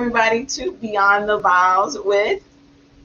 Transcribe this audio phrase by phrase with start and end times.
[0.00, 2.42] everybody to Beyond the Vows with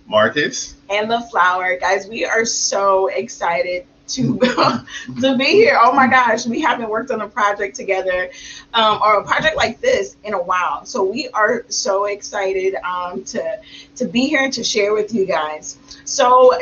[0.08, 0.76] Marcus.
[0.90, 1.78] and the Flower.
[1.78, 4.40] Guys, we are so excited to
[5.22, 5.78] to be here.
[5.78, 8.30] Oh my gosh, we haven't worked on a project together
[8.74, 10.86] um, or a project like this in a while.
[10.86, 13.60] So we are so excited um, to
[13.98, 15.78] to be here and to share with you guys.
[16.06, 16.54] So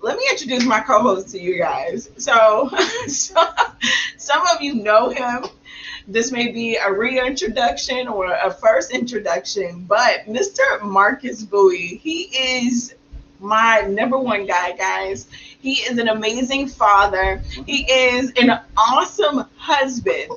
[0.00, 2.08] let me introduce my co-host to you guys.
[2.16, 2.70] So,
[3.06, 3.34] so
[4.16, 5.44] some of you know him.
[6.08, 10.82] This may be a reintroduction or a first introduction, but Mr.
[10.82, 12.94] Marcus Bowie, he is
[13.42, 15.26] my number one guy, guys.
[15.60, 17.42] He is an amazing father.
[17.66, 20.28] He is an awesome husband,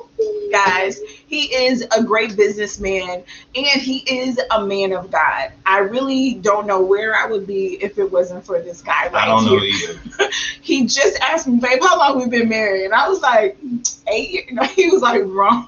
[0.51, 0.99] guys.
[1.27, 3.23] He is a great businessman
[3.55, 5.51] and he is a man of God.
[5.65, 9.15] I really don't know where I would be if it wasn't for this guy right
[9.15, 10.29] I don't know here either.
[10.61, 12.85] he just asked me, babe, how long we've been married?
[12.85, 13.57] And I was like,
[14.07, 14.51] eight years.
[14.51, 15.67] No, he was like, wrong.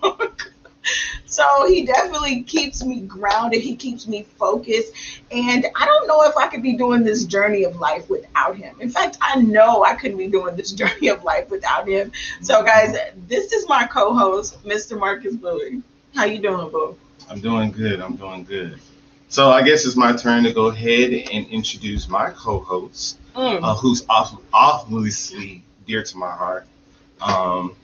[1.25, 3.61] So he definitely keeps me grounded.
[3.61, 4.93] He keeps me focused.
[5.31, 8.75] And I don't know if I could be doing this journey of life without him.
[8.80, 12.11] In fact, I know I couldn't be doing this journey of life without him.
[12.41, 12.95] So guys,
[13.27, 14.97] this is my co-host, Mr.
[14.99, 15.81] Marcus Bowie.
[16.15, 16.97] How you doing, Boo?
[17.30, 17.99] I'm doing good.
[17.99, 18.80] I'm doing good.
[19.30, 23.59] So I guess it's my turn to go ahead and introduce my co-host, Mm.
[23.61, 26.65] uh, who's off, obviously dear to my heart.
[27.21, 27.75] Um,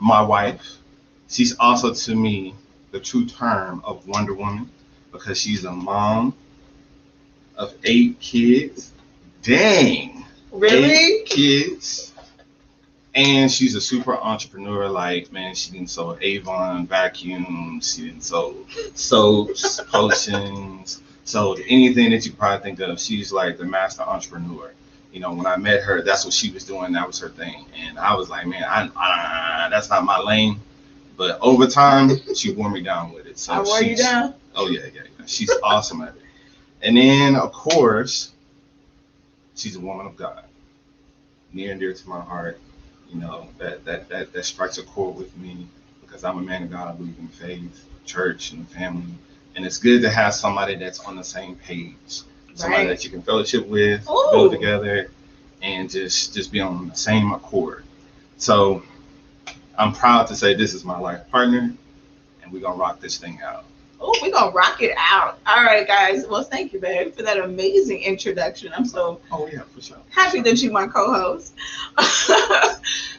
[0.00, 0.78] my wife.
[1.28, 2.54] She's also to me
[2.90, 4.70] the true term of Wonder Woman
[5.10, 6.34] because she's a mom
[7.56, 8.92] of eight kids.
[9.42, 10.24] Dang.
[10.50, 10.90] Really?
[10.90, 12.12] eight kids.
[13.14, 14.88] And she's a super entrepreneur.
[14.88, 17.94] Like, man, she didn't sell Avon vacuums.
[17.94, 18.54] She didn't sell
[18.94, 22.98] soaps, potions, sold anything that you probably think of.
[22.98, 24.72] She's like the master entrepreneur.
[25.12, 26.92] You know, when I met her, that's what she was doing.
[26.92, 27.66] That was her thing.
[27.76, 30.58] And I was like, man, I, I that's not my lane.
[31.16, 33.38] But over time, she wore me down with it.
[33.38, 34.34] So I wore you down.
[34.54, 35.26] Oh yeah, yeah, yeah.
[35.26, 36.22] She's awesome at it.
[36.82, 38.32] And then of course,
[39.54, 40.44] she's a woman of God.
[41.52, 42.60] Near and dear to my heart.
[43.12, 45.66] You know, that that that that strikes a chord with me
[46.00, 49.12] because I'm a man of God, I believe in faith, church, and family.
[49.54, 52.22] And it's good to have somebody that's on the same page.
[52.54, 52.88] Somebody Right.
[52.88, 54.28] that you can fellowship with, Ooh.
[54.30, 55.10] build together,
[55.60, 57.84] and just just be on the same accord.
[58.38, 58.82] So
[59.78, 61.72] I'm proud to say this is my life partner,
[62.42, 63.64] and we're gonna rock this thing out.
[64.00, 65.38] Oh, we're gonna rock it out.
[65.46, 66.26] All right, guys.
[66.26, 68.72] Well, thank you, babe, for that amazing introduction.
[68.76, 69.98] I'm so Oh yeah, for sure.
[70.10, 71.54] happy that you my co-host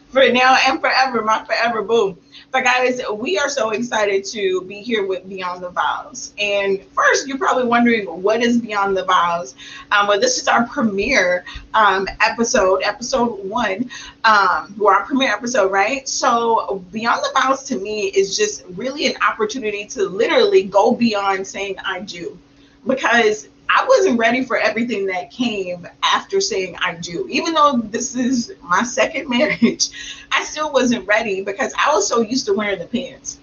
[0.09, 2.17] for now and forever, my forever boo.
[2.53, 6.35] But guys, we are so excited to be here with Beyond the Vows.
[6.37, 9.55] And first, you're probably wondering what is Beyond the Vows.
[9.91, 13.89] Um, well, this is our premiere um, episode, episode one,
[14.23, 16.07] um, or our premiere episode, right?
[16.07, 21.47] So Beyond the Vows to me is just really an opportunity to literally go beyond
[21.47, 22.37] saying I do,
[22.85, 27.27] because I wasn't ready for everything that came after saying I do.
[27.29, 29.89] Even though this is my second marriage,
[30.31, 33.39] I still wasn't ready because I was so used to wearing the pants.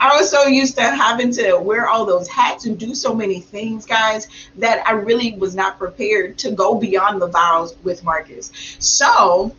[0.00, 3.40] I was so used to having to wear all those hats and do so many
[3.40, 8.50] things, guys, that I really was not prepared to go beyond the vows with Marcus.
[8.78, 9.54] So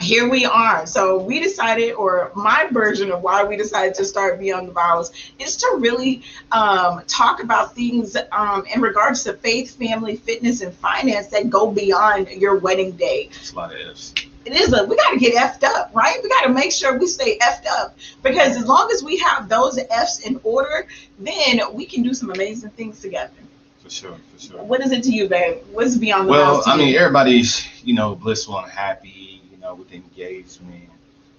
[0.00, 0.86] here we are.
[0.86, 5.12] So we decided, or my version of why we decided to start Beyond the Vows
[5.38, 6.22] is to really
[6.52, 11.70] um, talk about things um, in regards to faith, family, fitness, and finance that go
[11.70, 13.28] beyond your wedding day.
[13.30, 14.14] It's a lot of F's.
[14.46, 16.18] It is a we got to get effed up, right?
[16.22, 19.50] We got to make sure we stay effed up because as long as we have
[19.50, 20.86] those F's in order,
[21.18, 23.34] then we can do some amazing things together.
[23.82, 24.62] For sure, for sure.
[24.62, 25.58] What is it to you, babe?
[25.72, 26.64] What's Beyond the Well, Vows?
[26.64, 26.98] to I mean, you?
[26.98, 29.39] everybody's, you know, blissful and happy,
[29.70, 30.88] know, with engagement.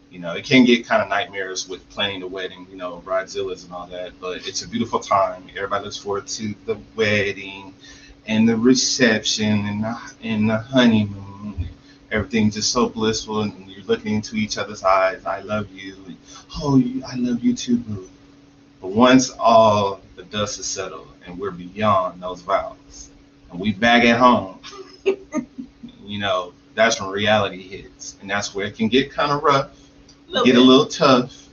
[0.09, 3.65] You know, it can get kind of nightmares with planning the wedding, you know, bridezillas
[3.65, 5.47] and all that, but it's a beautiful time.
[5.55, 7.73] Everybody looks forward to the wedding
[8.27, 11.67] and the reception and the, and the honeymoon.
[12.11, 15.25] Everything's just so blissful, and you're looking into each other's eyes.
[15.25, 15.95] I love you.
[16.05, 16.17] And,
[16.57, 18.09] oh, I love you too, boo.
[18.81, 23.11] But once all the dust is settled and we're beyond those vows,
[23.49, 24.59] and we back at home,
[26.03, 28.15] you know, that's when reality hits.
[28.21, 29.69] And that's where it can get kind of rough,
[30.27, 31.47] Little get a little tough.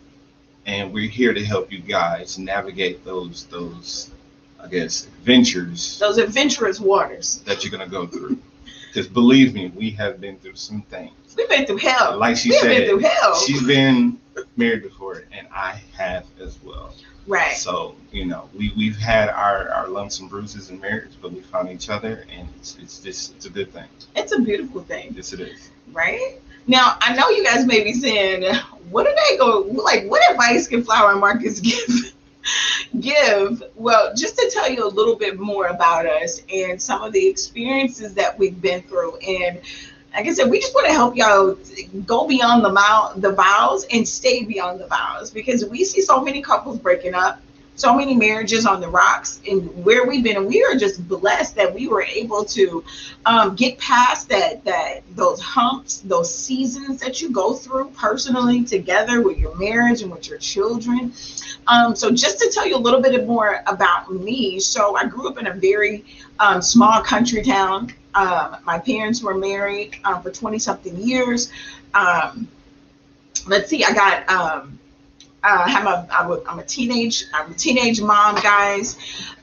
[0.66, 4.10] And we're here to help you guys navigate those those
[4.60, 7.40] I guess adventures those adventurous waters.
[7.46, 8.38] that you're gonna go through.
[8.88, 11.12] Because believe me, we have been through some things.
[11.36, 12.16] We've been through hell.
[12.18, 13.38] Like she We've said, been through hell.
[13.38, 14.18] she's been
[14.56, 16.94] married before, and I have as well.
[17.28, 17.56] Right.
[17.56, 21.40] So you know, we we've had our our lumps and bruises in marriage, but we
[21.42, 23.88] found each other, and it's it's just it's a good thing.
[24.16, 25.70] It's a beautiful thing, Yes, it is.
[25.92, 26.40] right?
[26.66, 28.44] Now, I know you guys may be saying,
[28.90, 30.04] what do they go like?
[30.10, 32.12] What advice can Flower and Marcus give?
[33.00, 37.12] give well just to tell you a little bit more about us and some of
[37.12, 39.60] the experiences that we've been through and
[40.18, 41.56] like I said, we just want to help y'all
[42.04, 46.20] go beyond the mile, the vows and stay beyond the vows because we see so
[46.20, 47.40] many couples breaking up
[47.76, 51.54] so many marriages on the rocks and where we've been and we are just blessed
[51.54, 52.82] that we were able to
[53.24, 59.22] um, get past that that those humps those seasons that you go through personally together
[59.22, 61.12] with your marriage and with your children.
[61.68, 65.28] Um, so just to tell you a little bit more about me so i grew
[65.28, 66.04] up in a very
[66.40, 71.50] um, small country town um, my parents were married uh, for 20 something years
[71.94, 72.48] um,
[73.46, 74.78] let's see i got um,
[75.44, 78.96] uh, I'm a, I'm a, I'm a teenage I'm a teenage mom, guys.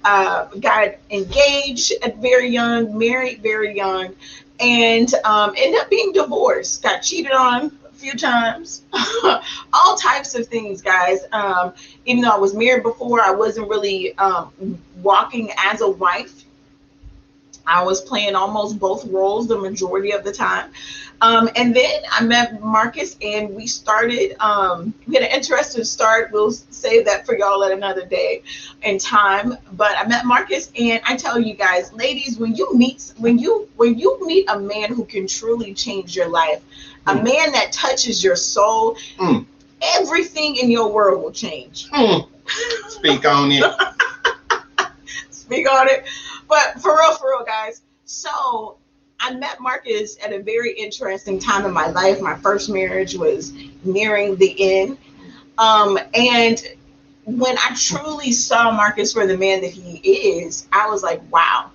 [0.03, 4.13] Uh, got engaged at very young, married very young,
[4.59, 6.83] and um, ended up being divorced.
[6.83, 8.83] Got cheated on a few times,
[9.73, 11.19] all types of things, guys.
[11.31, 11.73] Um,
[12.05, 14.51] even though I was married before, I wasn't really um,
[15.01, 16.44] walking as a wife.
[17.67, 20.71] I was playing almost both roles the majority of the time.
[21.21, 26.31] Um, and then I met Marcus and we started, um, we had an interesting start.
[26.31, 28.43] We'll save that for y'all at another day
[28.83, 29.57] and time.
[29.73, 33.69] But I met Marcus and I tell you guys, ladies, when you meet, when you,
[33.77, 36.61] when you meet a man who can truly change your life,
[37.07, 37.19] mm.
[37.19, 39.45] a man that touches your soul, mm.
[39.95, 41.89] everything in your world will change.
[41.91, 42.27] Mm.
[42.89, 43.63] Speak on it.
[45.29, 46.05] Speak on it.
[46.47, 47.81] But for real, for real, guys.
[48.05, 48.77] So
[49.19, 52.21] I met Marcus at a very interesting time in my life.
[52.21, 53.53] My first marriage was
[53.83, 54.97] nearing the end.
[55.57, 56.61] Um, and
[57.25, 61.71] when I truly saw Marcus for the man that he is, I was like, wow,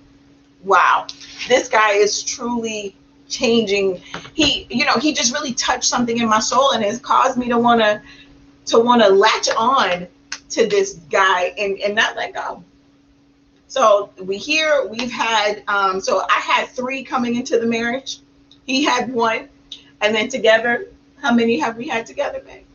[0.63, 1.07] wow,
[1.49, 2.95] this guy is truly
[3.27, 4.01] changing.
[4.33, 7.49] He, you know, he just really touched something in my soul and has caused me
[7.49, 8.01] to want to,
[8.67, 10.07] to latch on
[10.49, 12.63] to this guy and, and not let go.
[13.71, 18.19] So we here we've had um, so I had three coming into the marriage.
[18.65, 19.47] He had one,
[20.01, 20.87] and then together,
[21.21, 22.65] how many have we had together, babe?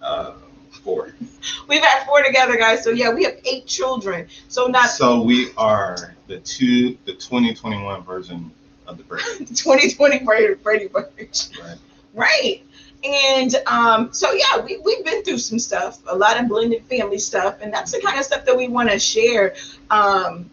[0.00, 0.34] Uh,
[0.70, 1.12] four.
[1.68, 2.84] We've had four together, guys.
[2.84, 4.28] So yeah, we have eight children.
[4.46, 4.90] So not.
[4.90, 8.52] So we are the two, the 2021 version
[8.86, 9.44] of the Brady.
[9.46, 11.48] 2020 Brady Brady Bunch.
[11.60, 11.78] Right.
[12.14, 12.62] Right.
[13.04, 17.18] And um, so yeah, we, we've been through some stuff, a lot of blended family
[17.18, 19.54] stuff, and that's the kind of stuff that we want to share.
[19.90, 20.50] Um,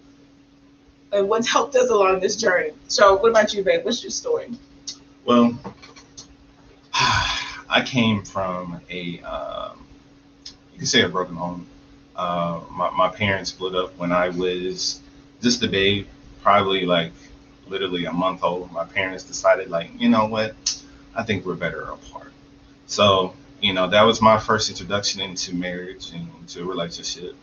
[1.11, 2.71] and what's helped us along this journey.
[2.87, 3.85] So what about you, babe?
[3.85, 4.49] What's your story?
[5.25, 5.57] Well,
[6.93, 9.85] I came from a um,
[10.73, 11.67] you can say a broken home.
[12.15, 15.01] Uh, my, my parents split up when I was
[15.41, 16.07] just a babe,
[16.41, 17.11] probably like
[17.67, 18.71] literally a month old.
[18.71, 20.55] My parents decided like, you know what,
[21.15, 22.22] I think we're better apart.
[22.85, 27.35] So, you know, that was my first introduction into marriage and into a relationship.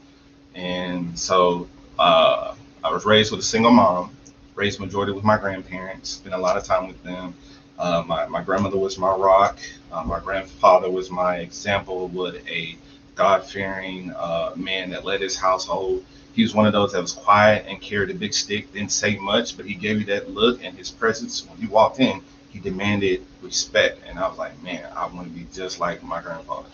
[0.55, 4.17] And so uh, I was raised with a single mom,
[4.55, 7.35] raised majority with my grandparents, spent a lot of time with them.
[7.79, 9.59] Uh, my, my grandmother was my rock.
[9.91, 12.77] Uh, my grandfather was my example what a
[13.15, 16.05] God fearing uh, man that led his household.
[16.33, 19.17] He was one of those that was quiet and carried a big stick, didn't say
[19.19, 22.61] much, but he gave you that look and his presence when you walked in he
[22.61, 24.01] demanded respect.
[24.09, 26.69] And I was like, man, I want to be just like my grandfather.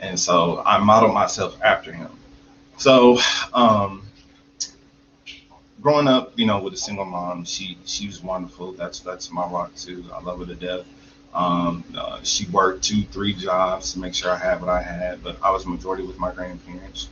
[0.00, 2.10] And so I modeled myself after him.
[2.78, 3.18] So,
[3.54, 4.02] um,
[5.80, 8.72] growing up, you know, with a single mom, she she was wonderful.
[8.72, 10.04] That's that's my rock too.
[10.14, 10.86] I love her to death.
[11.34, 15.22] Um, uh, she worked two, three jobs to make sure I had what I had,
[15.22, 17.08] but I was majority with my grandparents.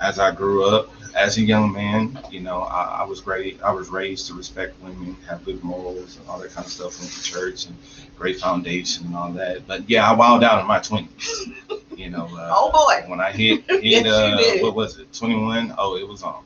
[0.00, 3.60] As I grew up, as a young man, you know, I, I, was great.
[3.62, 6.98] I was raised to respect women, have good morals, and all that kind of stuff.
[7.00, 7.76] Went to church and
[8.16, 9.66] great foundation and all that.
[9.66, 11.48] But yeah, I wilded out in my twenties.
[11.96, 12.28] You know.
[12.32, 13.08] Uh, oh boy.
[13.08, 15.12] When I hit hit yes, uh, what was it?
[15.12, 15.74] Twenty one.
[15.78, 16.44] Oh, it was on.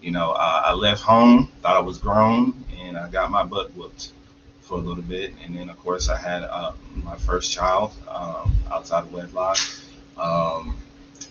[0.00, 3.74] You know, uh, I left home, thought I was grown, and I got my butt
[3.74, 4.12] whooped
[4.60, 5.32] for a little bit.
[5.44, 9.58] And then, of course, I had uh, my first child um, outside of wedlock.
[10.16, 10.76] Um,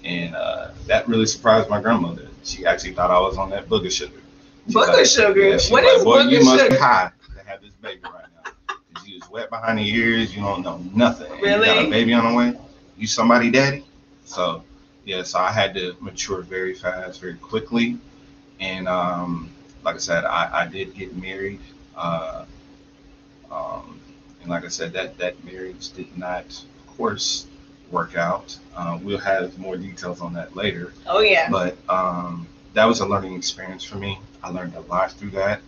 [0.04, 2.28] and uh, that really surprised my grandmother.
[2.44, 4.22] She actually thought I was on that booger sugar.
[4.70, 5.42] booger like, sugar?
[5.42, 6.76] Yeah, what like, is Boy, booger you must sugar?
[6.76, 8.76] be high to have this baby right now.
[9.06, 10.36] You was wet behind the ears.
[10.36, 11.30] You don't know nothing.
[11.40, 11.68] Really?
[11.68, 12.60] You got a baby on the way.
[12.98, 13.86] You somebody daddy.
[14.24, 14.64] So
[15.06, 18.00] yeah, so I had to mature very fast, very quickly,
[18.60, 19.52] and um,
[19.84, 21.60] like I said, I, I did get married.
[21.96, 22.46] Uh,
[23.52, 24.00] um,
[24.42, 27.48] and like I said, that that marriage did not, of course,
[27.92, 28.58] work out.
[28.76, 30.94] Uh, we'll have more details on that later.
[31.08, 31.50] Oh yeah.
[31.50, 34.20] But um, that was a learning experience for me.
[34.44, 35.62] I learned a lot through that,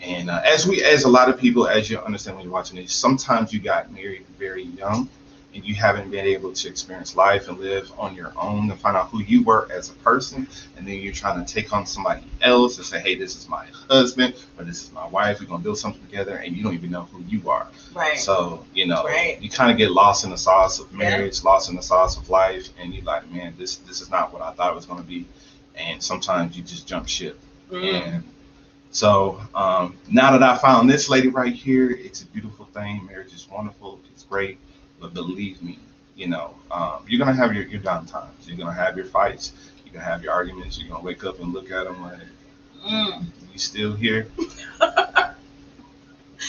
[0.00, 2.76] And uh, as we, as a lot of people, as you understand when you're watching
[2.76, 5.08] this, sometimes you got married very young,
[5.56, 8.94] and you haven't been able to experience life and live on your own and find
[8.94, 10.46] out who you were as a person,
[10.76, 13.66] and then you're trying to take on somebody else and say, "Hey, this is my
[13.88, 15.40] husband or this is my wife.
[15.40, 17.68] We're gonna build something together," and you don't even know who you are.
[17.94, 18.18] Right.
[18.18, 19.40] So you know, Right.
[19.40, 20.98] you kind of get lost in the sauce of Yeah.
[20.98, 24.34] marriage, lost in the sauce of life, and you're like, "Man, this this is not
[24.34, 25.26] what I thought it was gonna be,"
[25.74, 27.40] and sometimes you just jump ship.
[27.72, 28.02] Mm.
[28.02, 28.24] And
[28.90, 33.06] so um, now that I found this lady right here, it's a beautiful thing.
[33.06, 34.00] Marriage is wonderful.
[34.12, 34.58] It's great.
[35.06, 35.78] But believe me,
[36.16, 38.48] you know, um, you're to have your, your down times.
[38.48, 39.52] You're to have your fights.
[39.84, 40.80] You're to have your arguments.
[40.80, 42.18] You're to wake up and look at them like,
[42.84, 43.24] Mm.
[43.52, 44.28] you still here?
[44.38, 44.46] you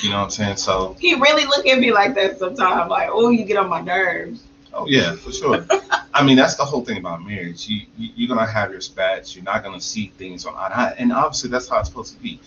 [0.09, 0.57] know what I'm saying?
[0.57, 2.89] So, He really look at me like that sometimes.
[2.89, 4.43] Like, oh, you get on my nerves.
[4.73, 5.65] oh, yeah, for sure.
[6.13, 7.67] I mean, that's the whole thing about marriage.
[7.67, 9.35] You, you, you're going to have your spats.
[9.35, 12.39] You're not to see things on, and and obviously that's how it's supposed to be.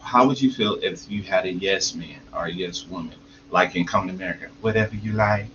[0.00, 3.14] How would you feel if you had a yes man or a yes woman,
[3.50, 4.48] like in Coming to America?
[4.60, 5.46] Whatever you like.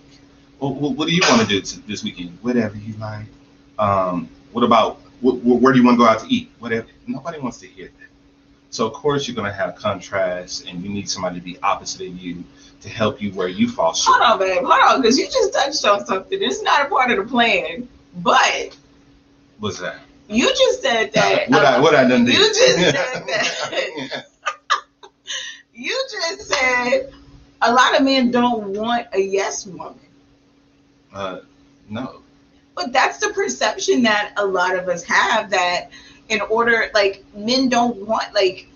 [0.58, 2.38] What, what, what do you want to do to, this weekend?
[2.42, 3.26] Whatever you like.
[3.78, 6.50] Um, what about wh- wh- where do you want to go out to eat?
[6.58, 6.86] Whatever.
[7.06, 8.08] Nobody wants to hear that.
[8.70, 12.06] So of course you're going to have contrast, and you need somebody to be opposite
[12.08, 12.44] of you
[12.80, 14.22] to help you where you fall short.
[14.22, 14.64] Hold on, babe.
[14.64, 16.38] Hold on, because you just touched on something.
[16.40, 18.76] It's not a part of the plan, but
[19.58, 20.00] What's that?
[20.28, 21.48] you just said that.
[21.50, 22.34] what I what I done did?
[22.38, 24.24] You just said that.
[25.74, 27.12] you just said
[27.62, 29.98] a lot of men don't want a yes woman.
[31.12, 31.40] uh,
[31.88, 32.22] no.
[32.74, 35.90] But that's the perception that a lot of us have that
[36.28, 38.68] in order like men don't want like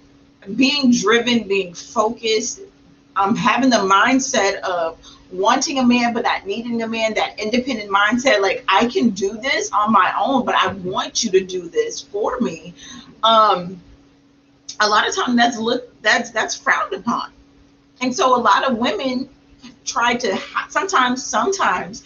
[0.55, 2.61] being driven, being focused,
[3.17, 4.99] um having the mindset of
[5.33, 9.39] wanting a man but not needing a man, that independent mindset, like I can do
[9.39, 12.75] this on my own, but I want you to do this for me.
[13.23, 13.81] Um
[14.79, 17.33] a lot of times that's look that's that's frowned upon.
[18.01, 19.29] And so a lot of women
[19.85, 20.39] try to
[20.69, 22.03] sometimes sometimes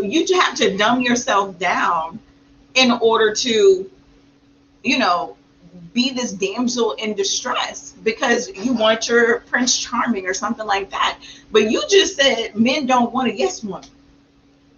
[0.00, 2.18] you have to dumb yourself down
[2.74, 3.90] in order to
[4.82, 5.36] you know
[5.92, 11.18] be this damsel in distress because you want your prince charming or something like that.
[11.50, 13.88] But you just said men don't want a yes woman.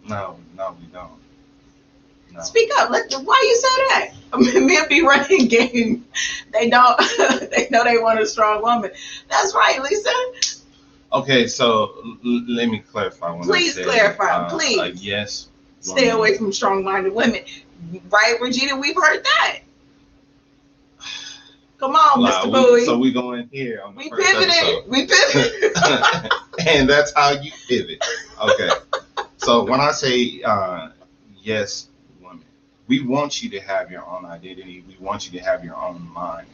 [0.09, 1.11] No, no, we don't.
[2.33, 2.43] No.
[2.43, 2.91] speak up.
[2.91, 4.11] Let why you say that?
[4.61, 6.05] Men be running game.
[6.53, 6.99] They don't
[7.51, 8.91] they know they want a strong woman.
[9.31, 10.11] That's right lisa
[11.15, 13.31] Okay, so l- let me clarify.
[13.31, 14.79] When Please said, clarify, uh, please.
[14.79, 15.49] A yes.
[15.81, 16.17] stay woman.
[16.17, 17.43] away from strong-minded women
[18.09, 19.59] right regina we've heard that
[21.79, 24.85] come on mr we- bowie So we going in here we pivoted episode.
[24.89, 26.33] we pivoted
[26.67, 28.03] and that's how you pivot.
[28.43, 28.71] Okay.
[29.37, 30.89] so when I say uh,
[31.43, 31.89] yes,
[32.23, 32.43] woman,
[32.87, 34.85] we want you to have your own identity.
[34.89, 36.47] We want you to have your own mind.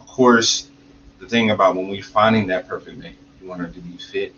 [0.00, 0.70] Of course,
[1.18, 4.34] the thing about when we're finding that perfect mate, you want her to be fit,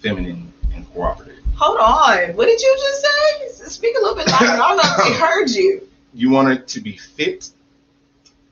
[0.00, 1.38] feminine, and cooperative.
[1.56, 2.34] Hold on.
[2.36, 3.68] What did you just say?
[3.68, 4.44] Speak a little bit louder.
[4.46, 5.88] I don't know if they heard you.
[6.14, 7.50] You want her to be fit.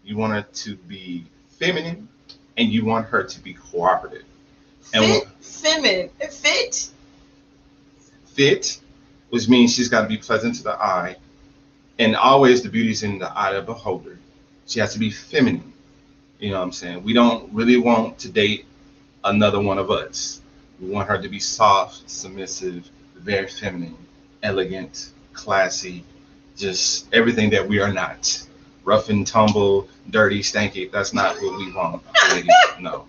[0.04, 1.24] You want her to be
[1.58, 2.08] feminine,
[2.56, 4.24] and you want her to be cooperative.
[4.94, 6.90] And Fit, feminine, fit.
[8.26, 8.80] fit,
[9.28, 11.16] which means she's got to be pleasant to the eye,
[11.98, 14.18] and always the beauty's in the eye of the beholder.
[14.66, 15.72] She has to be feminine.
[16.38, 17.04] You know what I'm saying?
[17.04, 18.64] We don't really want to date
[19.24, 20.40] another one of us.
[20.80, 23.96] We want her to be soft, submissive, very feminine,
[24.42, 26.04] elegant, classy,
[26.56, 28.46] just everything that we are not.
[28.84, 30.90] Rough and tumble, dirty, stanky.
[30.90, 32.50] That's not what we want, ladies.
[32.80, 33.06] No.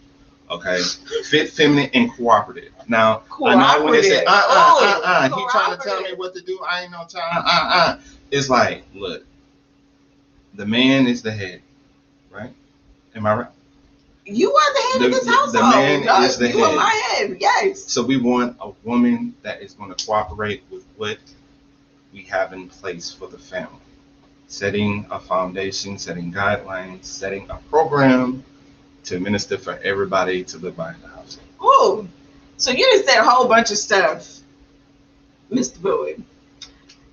[0.49, 0.81] Okay.
[1.29, 2.73] Fit, feminine, and cooperative.
[2.89, 6.13] Now, I know when they say, uh, uh, uh, uh, he trying to tell me
[6.15, 6.59] what to do.
[6.69, 7.23] I ain't no time.
[7.33, 7.99] Uh, uh.
[8.31, 9.25] It's like, look,
[10.55, 11.61] the man is the head,
[12.29, 12.51] right?
[13.15, 13.47] Am I right?
[14.31, 15.75] You are the head The- of this the household.
[15.75, 16.23] man dog.
[16.23, 16.75] is the you are head.
[16.75, 17.37] my head.
[17.39, 17.83] Yes.
[17.85, 21.17] So we want a woman that is going to cooperate with what
[22.13, 23.69] we have in place for the family.
[24.47, 28.43] Setting a foundation, setting guidelines, setting a program
[29.05, 31.39] to minister for everybody to live by in the house.
[31.63, 32.07] Ooh.
[32.57, 34.39] So you just said a whole bunch of stuff,
[35.51, 35.81] Mr.
[35.81, 36.23] Bowie.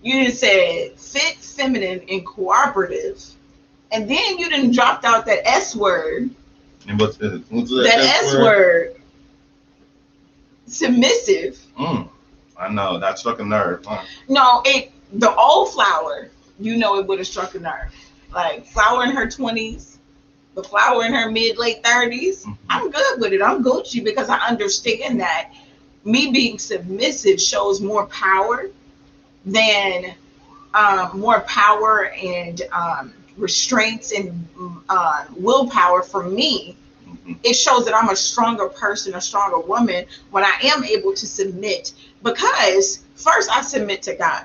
[0.03, 3.25] You just said fit, feminine, and cooperative.
[3.93, 6.31] And then you didn't dropped out that S word.
[6.87, 8.95] And what's the, what's the That S word.
[10.67, 11.59] Submissive.
[11.79, 12.09] Mm,
[12.59, 13.85] I know that struck a nerve.
[13.87, 14.03] Huh?
[14.29, 16.31] No, it the old flower,
[16.61, 17.95] you know it would have struck a nerve.
[18.35, 19.99] Like flower in her twenties,
[20.55, 22.57] the flower in her mid late 30s Mhm.
[22.69, 23.41] I'm good with it.
[23.43, 25.53] I'm Gucci because I understand that
[26.05, 28.71] me being submissive shows more power
[29.47, 30.15] than
[30.75, 34.47] um, more power and um, restraints and
[34.89, 36.77] uh, willpower for me
[37.09, 37.39] Mhm.
[37.43, 41.27] it shows that I'm a stronger person, a stronger woman when I am able to
[41.27, 41.93] submit
[42.23, 44.45] because first I submit to God.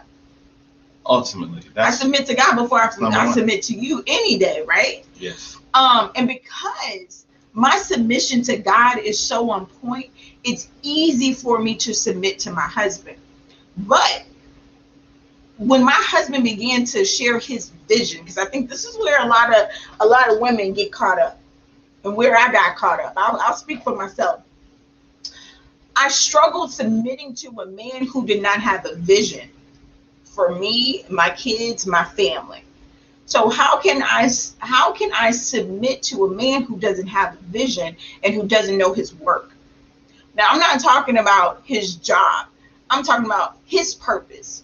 [1.06, 5.04] Ultimately, I submit to God before I, I submit to you any day, right?
[5.20, 5.58] yes.
[5.74, 10.10] Um, and because my submission to God is so on point,
[10.46, 13.18] it's easy for me to submit to my husband.
[13.76, 14.24] But
[15.68, 19.28] when my husband began to share his vision, because I think this is where a
[19.28, 21.40] lot of a lot of women get caught up,
[22.04, 23.14] and where I got caught up.
[23.16, 24.42] I'll, I'll speak for myself.
[25.96, 29.50] I struggled submitting to a man who did not have a vision
[30.24, 32.64] for me, my kids, my family.
[33.26, 34.30] So how can I
[34.60, 38.78] how can I submit to a man who doesn't have a vision and who doesn't
[38.78, 39.52] know his work?
[40.36, 42.48] Now I'm not talking about his job.
[42.90, 44.63] I'm talking about his purpose.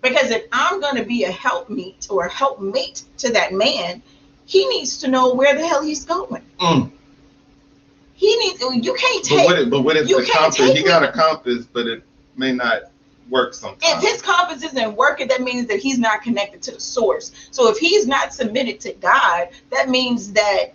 [0.00, 4.02] Because if I'm going to be a helpmeet or a helpmate to that man,
[4.46, 6.44] he needs to know where the hell he's going.
[6.58, 6.90] Mm.
[8.14, 10.72] He needs you can't But take what if, but what if you the compass?
[10.72, 12.02] He got a compass, but it
[12.36, 12.82] may not
[13.28, 14.02] work sometimes.
[14.02, 17.32] if his compass isn't working, that means that he's not connected to the source.
[17.50, 20.72] So if he's not submitted to God, that means that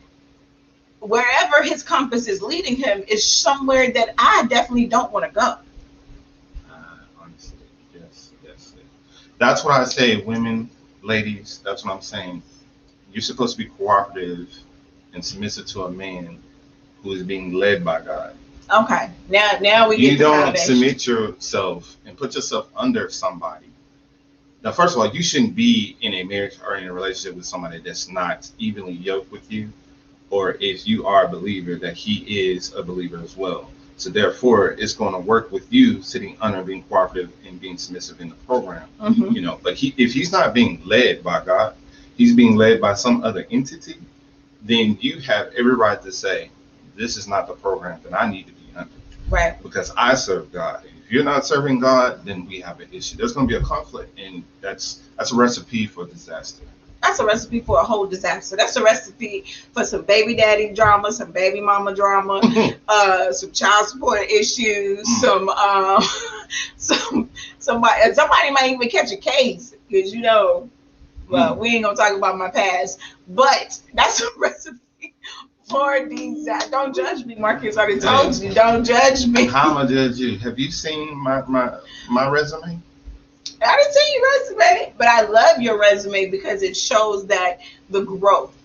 [1.00, 5.58] wherever his compass is leading him is somewhere that I definitely don't want to go.
[6.72, 7.58] Ah, honestly,
[7.94, 8.74] yes, yes.
[9.43, 10.69] That's what I say, women,
[11.01, 11.59] ladies.
[11.65, 12.41] That's what I'm saying.
[13.12, 14.47] You're supposed to be cooperative
[15.13, 16.41] and submissive to a man
[17.01, 18.35] who is being led by God.
[18.73, 23.65] Okay, now now we You don't submit yourself and put yourself under somebody.
[24.63, 27.45] Now, first of all, you shouldn't be in a marriage or in a relationship with
[27.45, 29.73] somebody that's not evenly yoked with you,
[30.29, 33.70] or if you are a believer, that he is a believer as well.
[33.98, 38.22] So therefore, it's going to work with you sitting under, being cooperative, and being submissive
[38.22, 38.88] in the program.
[39.01, 39.34] Mhm.
[39.34, 41.75] You know, but he, if he's not being led by God,
[42.18, 43.98] he's being led by some other entity.
[44.64, 46.50] Then you have every right to say,
[46.96, 48.92] "This is not the program that I need to be under."
[49.29, 49.62] Right.
[49.64, 50.84] because I serve God.
[51.06, 53.18] If you're not serving God, then we have an issue.
[53.18, 56.64] There's going to be a conflict, and that's that's a recipe for disaster.
[57.03, 58.55] That's a recipe for a whole disaster.
[58.55, 62.42] That's a recipe for some baby daddy drama, some baby mama drama,
[62.87, 65.22] uh, some child support issues, Mm.
[65.22, 66.03] some um,
[66.77, 70.70] some somebody somebody might even catch a case because you know,
[71.29, 75.13] well, we ain't gonna talk about my past, but that's a recipe
[75.66, 76.72] for disaster.
[76.72, 77.75] Don't judge me, Marcus.
[77.77, 79.48] I already told you, don't judge me.
[79.48, 80.37] How am I judge you?
[80.39, 82.79] Have you seen my my my resume?
[83.65, 88.01] I didn't see your resume, but I love your resume because it shows that the
[88.01, 88.55] growth.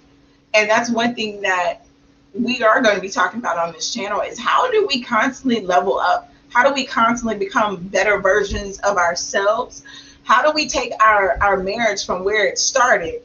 [0.55, 1.87] And that's one thing that
[2.35, 5.61] we are going to be talking about on this channel is how do we constantly
[5.61, 6.33] level up?
[6.51, 9.83] How do we constantly become better versions of ourselves?
[10.25, 13.23] How do we take our, our marriage from where it started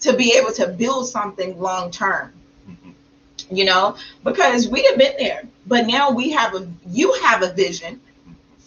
[0.00, 2.32] to be able to build something long term?
[2.68, 2.94] Mhm.
[3.50, 7.52] You know, because we have been there, but now we have a you have a
[7.52, 8.00] vision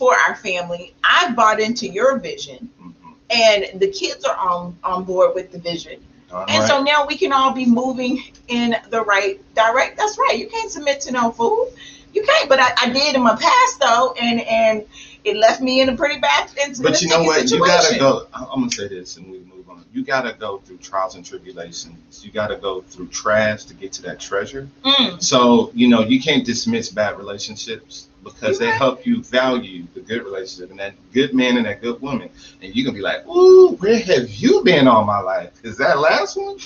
[0.03, 0.93] for our family.
[1.01, 3.13] I bought into your vision, Mhm.
[3.29, 5.97] and the kids are on on board with the vision.
[6.29, 6.67] All And right.
[6.67, 9.97] so now we can all be moving in the right direct.
[9.97, 10.37] That's right.
[10.37, 11.71] You can't submit to no fool.
[12.13, 12.49] You can't.
[12.49, 14.83] But I, I did in my past though, and and
[15.23, 16.49] it left me in a pretty bad.
[16.65, 17.49] In But you know what?
[17.49, 18.27] You gotta go.
[18.33, 19.85] I'm gonna say this, and we move on.
[19.93, 22.25] You gotta go through trials and tribulations.
[22.25, 24.67] You gotta go through trash to get to that treasure.
[24.83, 29.99] Mm, So you know you can't dismiss bad relationships because they help you value the
[29.99, 32.29] good relationship and that good man and that good woman.
[32.61, 35.51] And you can be like, "Ooh, where have you been all my life?
[35.63, 36.57] Is that last one?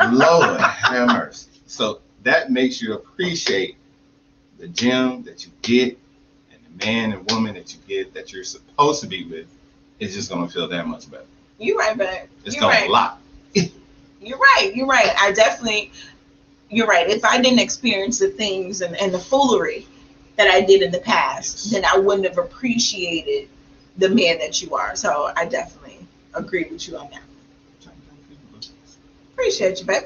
[0.12, 3.76] Lord have mercy." So that makes you appreciate
[4.58, 5.98] the gem that you get
[6.52, 9.46] and the man and woman that you get that you're supposed to be with.
[9.98, 11.24] It's just gonna feel that much better.
[11.58, 12.28] You're right, babe.
[12.44, 12.90] It's gonna right.
[12.90, 13.20] lock.
[14.20, 14.72] You're right.
[14.74, 15.12] You're right.
[15.18, 15.92] I definitely.
[16.70, 17.08] You're right.
[17.08, 19.86] If I didn't experience the things and, and the foolery
[20.36, 23.48] that I did in the past, then I wouldn't have appreciated
[23.98, 24.96] the man that you are.
[24.96, 27.22] So I definitely agree with you on that.
[29.32, 30.04] Appreciate you, babe.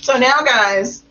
[0.00, 1.04] So now, guys,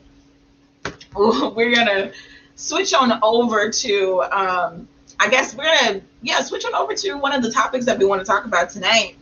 [1.15, 2.11] we're gonna
[2.55, 4.21] switch on over to.
[4.31, 4.87] Um,
[5.19, 8.05] I guess we're gonna yeah switch on over to one of the topics that we
[8.05, 9.15] want to talk about tonight,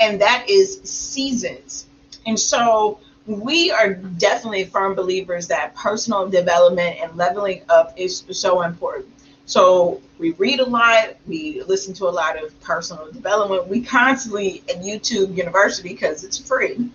[0.00, 1.86] and that is seasons.
[2.26, 8.62] And so we are definitely firm believers that personal development and leveling up is so
[8.62, 9.12] important.
[9.46, 13.68] So we read a lot, we listen to a lot of personal development.
[13.68, 16.90] We constantly at YouTube University because it's free.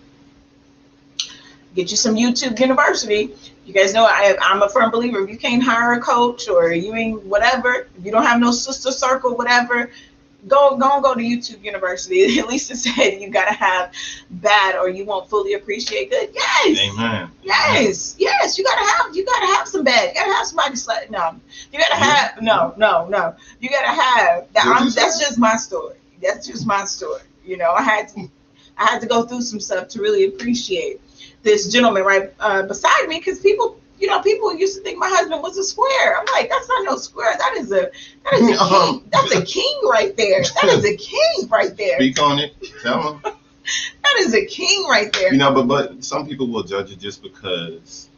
[1.74, 3.34] Get you some YouTube University.
[3.64, 5.22] You guys know I, I'm a firm believer.
[5.22, 8.90] If you can't hire a coach or you ain't whatever, you don't have no sister
[8.90, 9.90] circle, whatever,
[10.48, 12.38] go go go to YouTube University.
[12.38, 13.92] At least it said you gotta have
[14.30, 16.30] bad or you won't fully appreciate good.
[16.32, 16.78] Yes.
[16.90, 17.30] Amen.
[17.42, 20.08] Yes, yes, you gotta have you gotta have some bad.
[20.08, 21.10] You gotta have somebody slut.
[21.10, 21.38] No,
[21.72, 23.34] you gotta have no, no, no.
[23.60, 24.66] You gotta have that.
[24.66, 25.96] I'm, that's just my story.
[26.22, 27.22] That's just my story.
[27.44, 28.30] You know, I had to,
[28.76, 31.00] I had to go through some stuff to really appreciate
[31.42, 35.08] this gentleman right uh, beside me because people, you know, people used to think my
[35.08, 36.18] husband was a square.
[36.18, 37.36] I'm like, that's not no square.
[37.38, 37.88] That is a
[38.24, 38.68] that is a Um,
[39.00, 39.10] king.
[39.12, 40.42] That's a king right there.
[40.42, 41.96] That is a king right there.
[42.00, 42.52] Speak on it.
[42.82, 43.34] Tell them.
[44.02, 45.32] That is a king right there.
[45.32, 48.08] You know, but but some people will judge you just because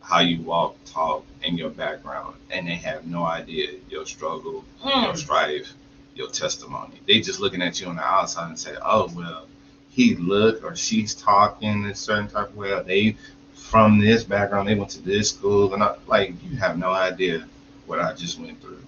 [0.00, 4.92] how you walk, talk, and your background, and they have no idea your struggle, your
[5.12, 5.74] Mm, strife,
[6.14, 7.00] your testimony.
[7.08, 9.48] They just looking at you on the outside and say, "Oh well,
[9.90, 12.70] he look or she's talking a certain type of way.
[12.72, 13.16] Or they
[13.54, 17.46] from this background, they went to this school, and I, like you have no idea
[17.86, 18.82] what I just went through.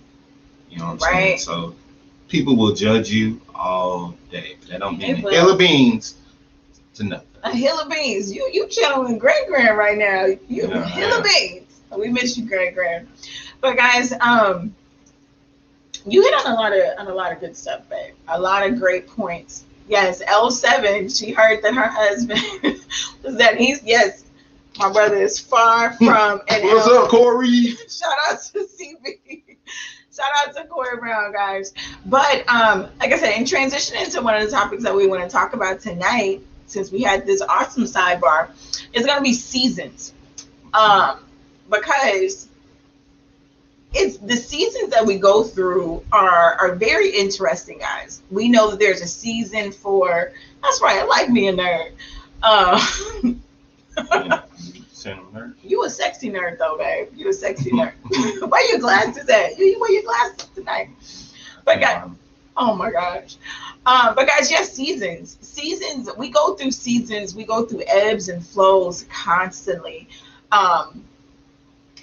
[0.71, 1.39] You know what I'm saying?
[1.39, 1.75] So
[2.29, 4.57] people will judge you all day.
[4.69, 6.17] That don't mean a hill of beans
[6.95, 7.29] to nothing.
[7.43, 8.33] a hill of beans.
[8.33, 10.27] You you channeling Grand Grand right now.
[10.49, 11.81] You a hill of beans.
[11.97, 13.09] We miss you, Grand Grand.
[13.61, 14.75] But guys, um,
[16.07, 18.15] you hit on a lot of on a lot of good stuff, babe.
[18.29, 19.65] A lot of great points.
[19.89, 21.09] Yes, L seven.
[21.09, 22.41] She heard that her husband
[23.23, 24.24] was that he's yes.
[24.79, 27.77] My brother is far from an What's up, Corey?
[27.89, 29.43] Shout out to CB.
[30.15, 31.73] Shout out to Corey Brown, guys.
[32.07, 35.23] But um, like I said, in transition into one of the topics that we want
[35.23, 38.49] to talk about tonight, since we had this awesome sidebar,
[38.93, 40.13] it's going to be seasons.
[40.73, 41.21] Um,
[41.71, 42.49] because
[43.93, 48.23] it's the seasons that we go through are are very interesting, guys.
[48.31, 50.33] We know that there's a season for.
[50.63, 50.99] That's right.
[51.01, 51.93] I like being a nerd.
[52.43, 53.35] Uh,
[53.97, 54.31] you
[55.05, 55.55] them.
[55.63, 57.09] You a sexy nerd though, babe.
[57.15, 57.93] You a sexy nerd.
[58.49, 59.59] Where your glasses at?
[59.59, 60.91] You, you wear your glasses tonight.
[61.65, 62.11] But guys,
[62.57, 63.37] oh my gosh.
[63.87, 65.39] Um, but guys, yes, seasons.
[65.41, 70.09] Seasons, we go through seasons, we go through ebbs and flows constantly.
[70.53, 71.05] Um,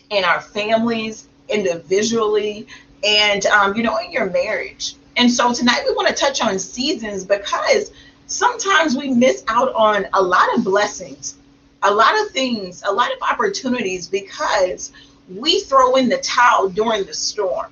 [0.10, 2.67] in our families, individually,
[3.04, 4.95] and um, you know, in your marriage.
[5.17, 7.91] And so tonight we want to touch on seasons because
[8.27, 11.38] sometimes we miss out on a lot of blessings,
[11.84, 14.91] a lot of things, a lot of opportunities because
[15.36, 17.72] we throw in the towel during the storm.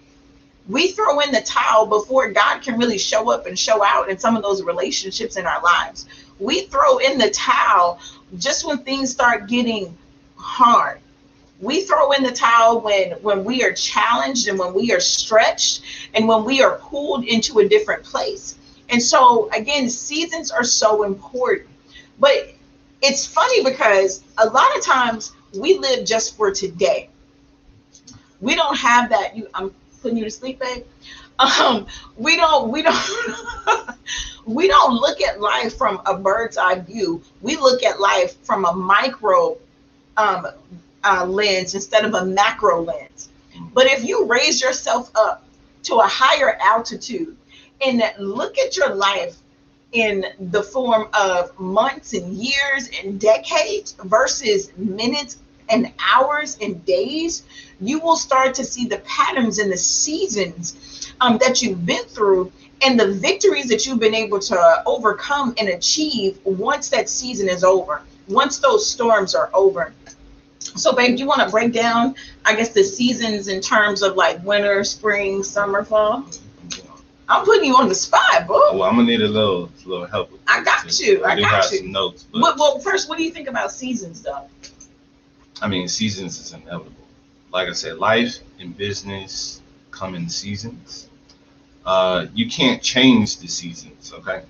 [0.68, 4.20] We throw in the towel before God can really show up and show out in
[4.20, 6.08] some of those relationships in our lives.
[6.40, 8.00] We throw in the towel
[8.38, 9.98] just when things start getting
[10.36, 11.00] hard.
[11.60, 15.82] We throw in the towel when when we are challenged and when we are stretched
[16.14, 18.56] and when we are pulled into a different place.
[18.90, 21.68] And so again, seasons are so important.
[22.20, 22.54] But
[23.02, 27.10] it's funny because a lot of times we live just for today.
[28.42, 29.36] We don't have that.
[29.36, 30.84] You, I'm putting you to sleep, babe.
[31.40, 32.70] Um, we don't.
[32.70, 32.98] We don't.
[34.46, 37.22] we don't look at life from a bird's eye view.
[37.42, 39.58] We look at life from a micro
[40.18, 40.48] um,
[41.04, 43.30] uh, lens instead of a macro lens.
[43.74, 45.44] But if you raise yourself up
[45.84, 47.36] to a higher altitude
[47.86, 49.38] and look at your life
[49.92, 55.38] in the form of months and years and decades versus minutes
[55.70, 57.44] and hours and days,
[57.80, 62.52] you will start to see the patterns and the seasons um, that you've been through
[62.82, 67.64] and the victories that you've been able to overcome and achieve once that season is
[67.64, 69.94] over, once those storms are over.
[70.60, 74.16] So, babe, do you want to break down, I guess, the seasons in terms of
[74.16, 76.26] like winter, spring, summer, fall?
[77.30, 78.54] I'm putting you on the spot, boo.
[78.54, 80.32] Well, I'm gonna need a little, little help.
[80.32, 81.24] With I got you.
[81.24, 81.78] I do got have you.
[81.80, 84.48] some notes, but Well, well, first, what do you think about seasons, though?
[85.62, 86.92] I mean, seasons is inevitable.
[87.54, 89.62] Like I said, life and business
[89.92, 91.08] come in seasons.
[91.86, 94.44] Uh, you can't change the seasons, okay?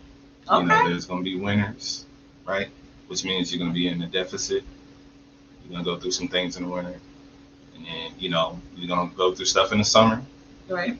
[0.50, 0.62] okay?
[0.62, 2.06] You know, there's gonna be winters,
[2.46, 2.70] right?
[3.08, 4.63] Which means you're gonna be in a deficit.
[5.63, 7.00] You're gonna go through some things in the winter,
[7.76, 10.22] and then you know you're gonna go through stuff in the summer.
[10.68, 10.98] Right.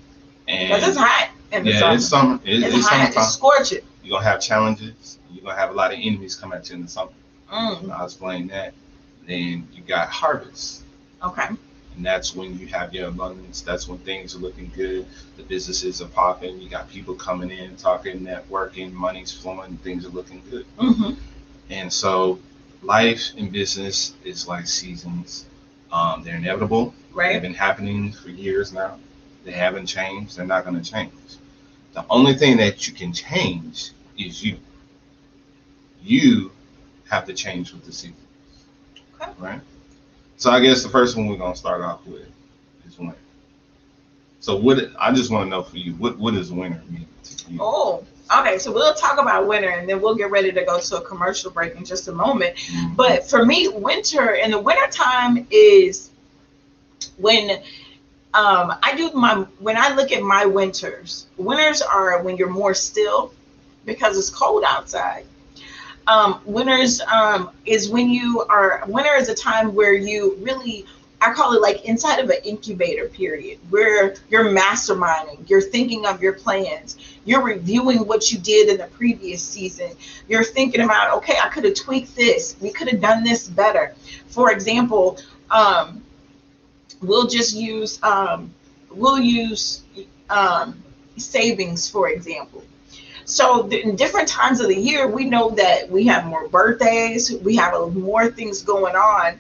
[0.50, 1.96] And Because it's hot in the yeah, summer.
[1.96, 2.40] it's summer.
[2.44, 3.00] It, it's, it's hot.
[3.00, 3.24] summertime.
[3.24, 3.80] It's scorching.
[4.04, 5.20] You're gonna have challenges.
[5.32, 7.12] You're gonna have a lot of enemies come at you in the summer.
[7.54, 8.74] Mm, I'll explain that.
[9.28, 10.84] Then you got harvest.
[11.24, 11.48] okay.
[11.96, 13.62] And that's when you have your abundance.
[13.62, 15.06] That's when things are looking good.
[15.38, 16.60] The businesses are popping.
[16.62, 20.66] You got people coming in, talking, networking, money's flowing, things are looking good.
[20.80, 21.12] hmm
[21.70, 22.40] And so
[22.84, 25.46] life and business is like seasons.
[25.92, 26.94] Um, they're inevitable.
[27.14, 27.34] Right.
[27.34, 28.98] They've been happening for years now.
[29.50, 30.38] They haven't changed.
[30.38, 31.12] They're not going to change.
[31.94, 34.60] The only thing that you can change is you.
[36.04, 36.52] You
[37.10, 38.20] have to change with the seasons.
[39.20, 39.32] Okay.
[39.40, 39.62] Right?
[40.38, 42.28] So I guess the first one we're going to start off with
[42.88, 43.18] is winter.
[44.40, 47.52] So what I just want to know for you, what what does winter mean to
[47.52, 47.58] you?
[47.60, 48.60] Oh, okay.
[48.60, 51.50] So we'll talk about winter and then we'll get ready to go to a commercial
[51.50, 52.56] break in just a moment.
[52.56, 52.96] Mhm.
[52.96, 56.12] But for me, winter in the winter time is
[57.18, 57.64] when
[58.34, 61.28] um, I do my when I look at my winters.
[61.38, 63.34] Winters are when you're more still
[63.86, 65.26] because it's cold outside.
[66.08, 70.86] Um, winters um, is when you are winter is a time where you really
[71.22, 76.22] I call it like inside of an incubator period where you're masterminding, you're thinking of
[76.22, 79.92] your plans, you're reviewing what you did in the previous season.
[80.30, 83.96] You're thinking about, okay, I could have tweaked this, we could have done this better.
[84.28, 85.18] For example,
[85.52, 86.02] um,
[87.02, 88.54] we'll just use um,
[88.92, 89.84] we'll use
[90.30, 90.82] um,
[91.18, 92.64] savings for example.
[93.26, 97.56] So in different times of the year, we know that we have more birthdays, we
[97.58, 99.40] have more things going on.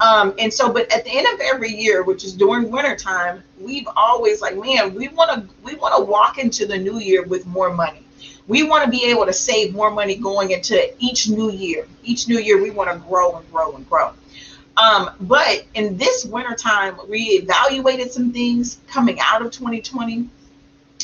[0.00, 3.42] Um, and so, but at the end of every year, which is during winter time,
[3.58, 7.22] we've always like, man, we want to we want to walk into the new year
[7.22, 8.02] with more money.
[8.46, 11.86] We want to be able to save more money going into each new year.
[12.02, 14.12] Each new year, we want to grow and grow and grow.
[14.76, 20.28] Um, but in this winter time, we evaluated some things coming out of 2020,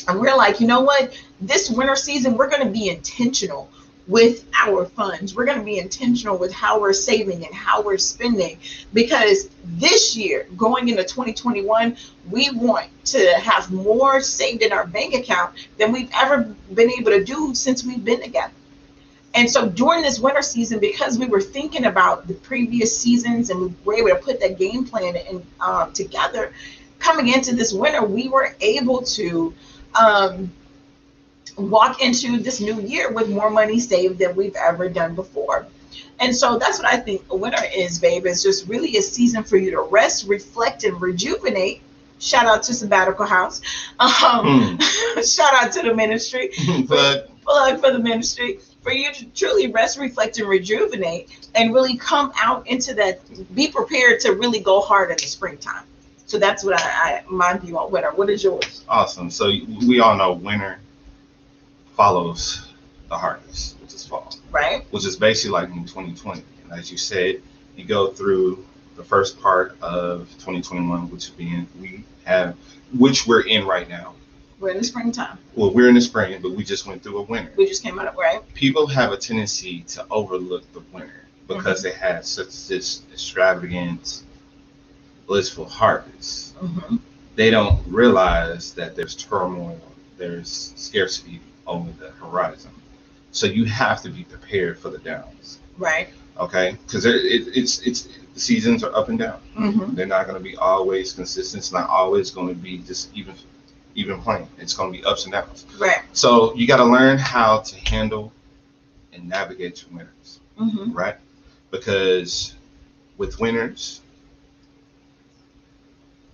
[0.07, 1.13] and we're like, you know what?
[1.41, 3.69] This winter season, we're going to be intentional
[4.07, 5.35] with our funds.
[5.35, 8.57] We're going to be intentional with how we're saving and how we're spending
[8.93, 11.97] because this year, going into 2021,
[12.29, 17.11] we want to have more saved in our bank account than we've ever been able
[17.11, 18.53] to do since we've been together.
[19.37, 23.61] And so during this winter season, because we were thinking about the previous seasons and
[23.85, 26.51] we were able to put that game plan in, um, together,
[26.97, 29.53] coming into this winter, we were able to
[29.93, 30.51] um,
[31.55, 35.67] walk into this new year with more money saved than we've ever done before.
[36.19, 38.25] And so that's what I think a winter is, babe.
[38.25, 41.83] It's just really a season for you to rest, reflect, and rejuvenate.
[42.17, 43.61] Shout out to Sabbatical House.
[43.99, 44.79] Um,
[45.23, 46.49] shout out to the ministry.
[46.87, 48.59] but Plug for the ministry.
[48.87, 53.19] For you to truly rest, reflect, and rejuvenate, and really come out into that.
[53.53, 55.83] Be prepared to really go hard in the springtime.
[56.25, 58.11] So that's what I, I my view on winter.
[58.15, 58.85] What is yours?
[58.87, 59.29] awesome.
[59.29, 59.47] So
[59.85, 60.79] we all know winter
[61.97, 62.71] follows
[63.09, 64.33] the harvest, which is fall.
[64.51, 64.85] Right?
[64.91, 66.41] which is basically like in 2020.
[66.63, 67.41] And as you said,
[67.75, 72.55] you go through the first part of 2021, which being we have,
[72.97, 74.13] which we're in right now.
[74.59, 75.37] We're in the springtime.
[75.55, 77.51] Well, we're in the spring, but we just went through a winter.
[77.55, 78.41] We just came out of right.
[78.55, 84.23] People have a tendency to overlook the winter because they had such this extravagant,
[85.27, 86.55] blissful harvest.
[86.59, 86.97] Mm-hmm.
[87.35, 89.79] They don't realize that there's turmoil,
[90.17, 92.71] there's scarcity over the horizon.
[93.31, 95.59] So you have to be prepared for the downs.
[95.77, 96.09] Right.
[96.39, 99.93] okay because it, it's it's the seasons are up and down Mm-hmm.
[99.93, 103.35] they're not going to be always consistent it's not always going to be just even
[103.97, 106.01] even playing it's going to be ups and downs Right.
[106.13, 108.31] so you got to learn how to handle
[109.11, 110.91] and navigate your winners, Mm-hmm.
[110.93, 111.15] right
[111.71, 112.55] because
[113.17, 114.01] with winners,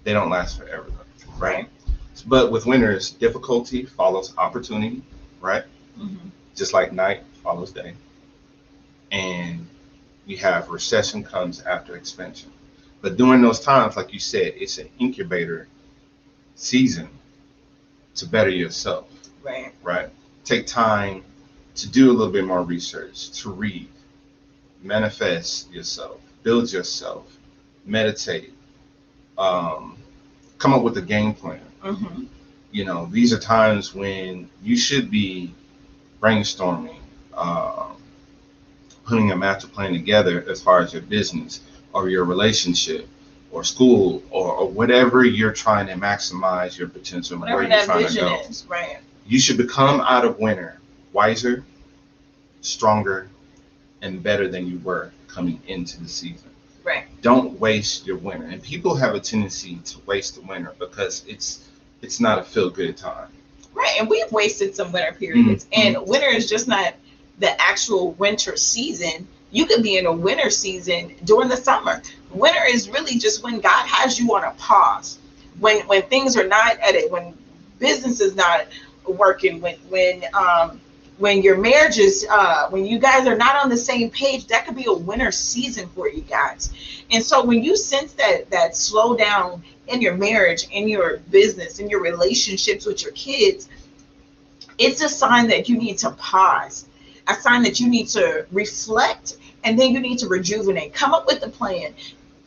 [0.03, 1.67] they don't last forever though, right
[2.27, 5.01] but with winners, difficulty follows opportunity
[5.41, 5.63] right
[5.99, 6.29] Mm-hmm.
[6.55, 7.93] just like night follows day.
[9.11, 9.67] And
[10.25, 12.51] you have recession comes after expansion.
[13.01, 15.67] But during those times, like you said, it's an incubator
[16.55, 17.09] season
[18.15, 19.07] to better yourself,
[19.43, 19.73] Right.
[19.83, 20.09] right?
[20.45, 21.23] Take time
[21.75, 23.87] to do a little bit more research, to read,
[24.81, 27.37] manifest yourself, build yourself,
[27.85, 28.53] meditate,
[29.37, 29.97] um,
[30.57, 32.23] come up with a game plan Mm-hmm.
[32.71, 35.53] you know, these are times when you should be
[36.21, 36.99] brainstorming,
[37.35, 37.97] um,
[39.05, 41.61] putting a master plan together as far as your business
[41.93, 43.07] or your relationship
[43.53, 48.07] or school or, or whatever you're trying to maximize your potential, Whatever where you're trying
[48.07, 48.39] to go.
[48.49, 48.65] is.
[48.67, 48.97] Right.
[49.25, 50.79] You should become out of winter
[51.13, 51.63] wiser,
[52.61, 53.29] stronger,
[54.01, 56.49] and better than you were coming into the season.
[56.83, 57.05] Right.
[57.21, 58.45] Don't waste your winter.
[58.47, 61.63] And people have a tendency to waste the winter because it's
[62.01, 63.29] it's not a feel good time.
[63.73, 63.95] Right.
[63.99, 65.65] And we've wasted some winter periods.
[65.65, 65.69] Mhm.
[65.97, 66.95] And winter is just not
[67.39, 69.27] the actual winter season.
[69.53, 72.01] You could be in a winter season during the summer.
[72.31, 75.19] Winter is really just when God has you on a pause.
[75.59, 77.37] When when things are not at it, when
[77.79, 78.65] business is not
[79.07, 80.81] working, when when um
[81.19, 84.65] when your marriage is uh when you guys are not on the same page, that
[84.65, 86.73] could be a winter season for you guys.
[87.11, 91.89] And so when you sense that that slowdown in your marriage, in your business, in
[91.91, 93.69] your relationships with your kids,
[94.79, 96.87] it's a sign that you need to pause,
[97.27, 100.93] a sign that you need to reflect, and then you need to rejuvenate.
[100.93, 101.93] Come up with a plan.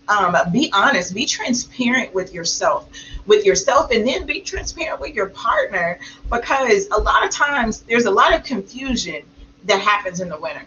[0.09, 2.88] um, be honest, be transparent with yourself,
[3.26, 5.98] with yourself, and then be transparent with your partner
[6.31, 9.22] because a lot of times there's a lot of confusion
[9.64, 10.62] that happens in the winter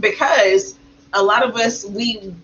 [0.00, 0.76] because
[1.12, 2.34] a lot of us we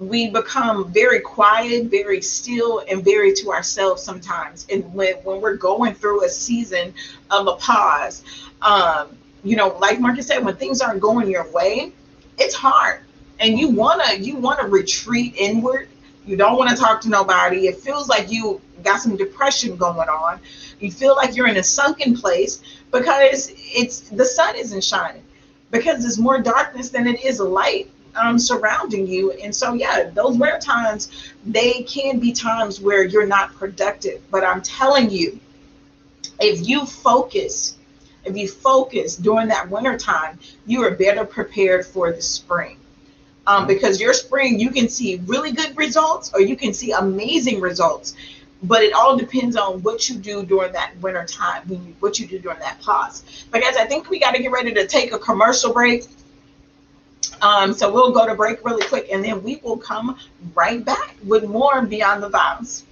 [0.00, 4.66] we become very quiet, very still, and very to ourselves sometimes.
[4.70, 6.92] And when, when we're going through a season
[7.30, 8.24] of a pause,
[8.60, 11.92] um, you know, like Marcus said, when things aren't going your way,
[12.38, 13.00] it's hard.
[13.40, 15.88] And you wanna you wanna retreat inward.
[16.26, 17.66] You don't want to talk to nobody.
[17.66, 20.40] It feels like you got some depression going on.
[20.80, 25.22] You feel like you're in a sunken place because it's the sun isn't shining
[25.70, 29.32] because there's more darkness than it is light um, surrounding you.
[29.32, 31.10] And so, yeah, those rare times,
[31.44, 34.22] they can be times where you're not productive.
[34.30, 35.38] But I'm telling you,
[36.40, 37.76] if you focus,
[38.24, 42.78] if you focus during that winter time, you are better prepared for the spring.
[43.46, 43.68] Um, mm-hmm.
[43.68, 48.14] because your spring, you can see really good results or you can see amazing results.
[48.62, 52.18] But it all depends on what you do during that winter time, when you, what
[52.18, 53.44] you do during that pause.
[53.50, 56.04] But guys, I think we got to get ready to take a commercial break.
[57.42, 60.18] Um, so we'll go to break really quick and then we will come
[60.54, 62.84] right back with more Beyond the Vows.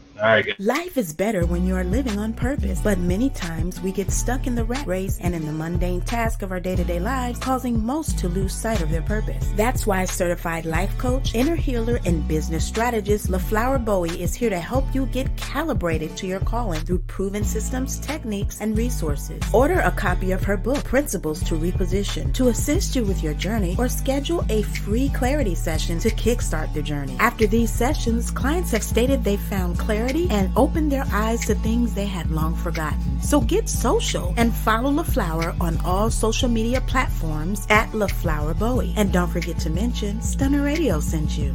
[0.59, 4.47] Life is better when you are living on purpose, but many times we get stuck
[4.47, 7.39] in the rat race and in the mundane task of our day to day lives,
[7.39, 9.53] causing most to lose sight of their purpose.
[9.57, 14.61] That's why certified life coach, inner healer, and business strategist LaFlower Bowie is here to
[14.61, 19.43] help you get calibrated to your calling through proven systems, techniques, and resources.
[19.53, 23.77] Order a copy of her book, Principles to Reposition, to assist you with your journey,
[23.79, 27.17] or schedule a free clarity session to kickstart the journey.
[27.19, 31.55] After these sessions, clients have stated they found clarity clarity and open their eyes to
[31.57, 33.21] things they had long forgotten.
[33.21, 38.95] So get social and follow LaFlower on all social media platforms at LaFlower Bowie.
[38.97, 41.55] And don't forget to mention Stunner Radio sent you.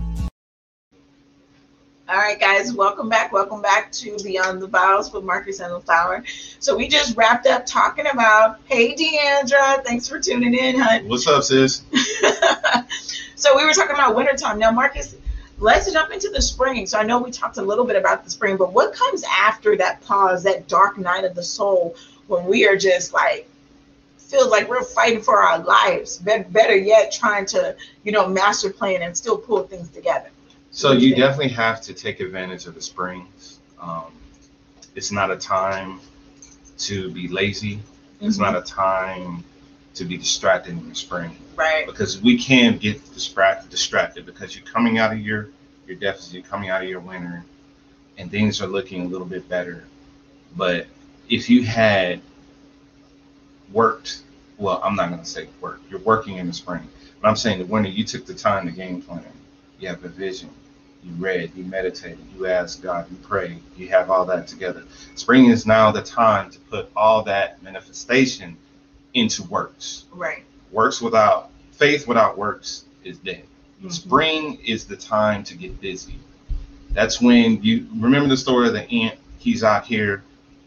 [2.10, 3.34] All right, guys, welcome back.
[3.34, 6.24] Welcome back to Beyond the Vows with Marcus and LaFlower.
[6.60, 11.10] So we just wrapped up talking about, hey, Deandra, thanks for tuning in, hun.
[11.10, 11.84] What's up, sis?
[13.36, 14.58] so we were talking about wintertime.
[14.58, 15.18] Now, Marcus,
[15.60, 16.86] let's jump into the spring.
[16.86, 19.76] So I know we talked a little bit about the spring, but what comes after
[19.78, 21.96] that pause, that dark night of the soul,
[22.28, 23.50] when we are just like
[24.18, 26.18] feels like we're fighting for our lives.
[26.18, 30.30] Better yet, trying to you know master plan and still pull things together.
[30.72, 33.60] So you definitely have to take advantage of the springs.
[33.82, 34.12] Um,
[34.96, 36.00] it's not a time
[36.80, 37.80] to be lazy.
[38.20, 38.54] It's mm-hmm.
[38.54, 39.44] not a time
[39.98, 41.36] to be distracted in the spring.
[41.56, 41.86] Right.
[41.86, 45.50] Because we can get distracted, distracted because you're coming out of your
[45.88, 47.44] your deficit, you're coming out of your winter,
[48.18, 49.86] and things are looking a little bit better.
[50.56, 50.88] But
[51.30, 52.22] if you had
[53.72, 54.22] worked,
[54.58, 55.82] well, I'm not going to say work.
[55.90, 56.88] You're working in the spring,
[57.22, 57.90] but I'm saying the winter.
[57.90, 59.24] You took the time to game plan.
[59.80, 60.50] You have a vision.
[61.04, 61.52] You read.
[61.56, 62.20] You meditated.
[62.36, 63.10] You asked God.
[63.10, 63.62] You prayed.
[63.78, 64.84] You have all that together.
[65.16, 68.58] Spring is now the time to put all that manifestation
[69.18, 70.06] into works.
[70.14, 70.44] Right.
[70.72, 73.44] Works without faith without works is dead.
[73.80, 73.90] Mm-hmm.
[73.90, 76.16] Spring is the time to get busy.
[76.92, 79.20] That's when you remember the story of the ant.
[79.38, 80.24] He's out here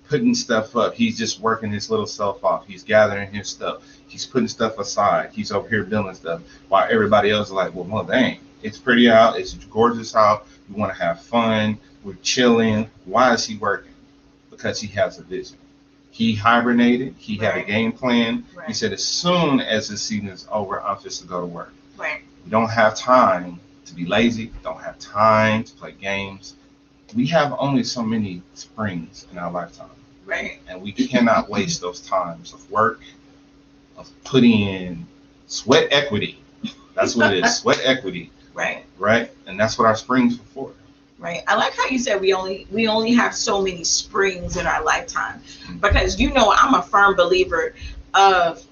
[0.09, 0.95] putting stuff up.
[0.95, 2.67] He's just working his little self off.
[2.67, 3.83] He's gathering his stuff.
[4.07, 5.31] He's putting stuff aside.
[5.33, 9.11] He's over here building stuff while everybody else is like, well, well, dang, it's pretty
[9.11, 9.39] out.
[9.39, 10.47] It's gorgeous out.
[10.69, 11.79] We want to have fun.
[12.05, 12.89] We're chilling.
[13.05, 13.93] Why is he working?
[14.51, 15.59] Because he has a vision.
[16.11, 17.15] He hibernated.
[17.19, 17.53] He right.
[17.53, 18.45] had a game plan.
[18.55, 18.67] Right.
[18.67, 21.73] He said, as soon as the season is over, I'm just to go to work.
[21.97, 22.23] Right.
[22.45, 24.53] We don't have time to be lazy.
[24.63, 26.55] Don't have time to play games.
[27.15, 29.91] We have only so many springs in our lifetime.
[30.27, 30.61] Right.
[30.69, 33.01] And we cannot waste those times of work,
[33.97, 35.07] of putting in
[35.47, 36.39] sweat equity.
[36.95, 38.31] That's what it is, sweat equity.
[38.55, 38.85] Right.
[38.99, 39.31] Right.
[39.47, 40.73] And that's what our springs are for
[41.21, 41.43] right?
[41.47, 44.83] I like how you said we only we only have so many springs in our
[44.83, 45.41] lifetime.
[45.81, 47.75] Because you know i'm a firm believer
[48.15, 48.65] of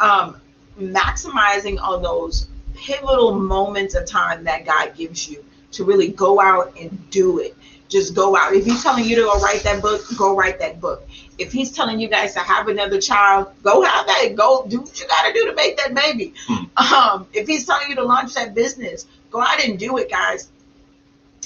[0.00, 0.40] um
[0.78, 6.74] maximizing on those pivotal moments of time that god gives you to really go out
[6.80, 7.54] and do it.
[7.88, 8.54] Just go out.
[8.54, 11.06] If he's telling you to go write that book go write that book.
[11.36, 14.34] If he's telling you guys to have another child go have that.
[14.36, 16.32] Go do what you got to do to make that baby.
[16.46, 16.94] Hmm.
[16.94, 20.48] um if he's telling you to launch that business go out and do it guys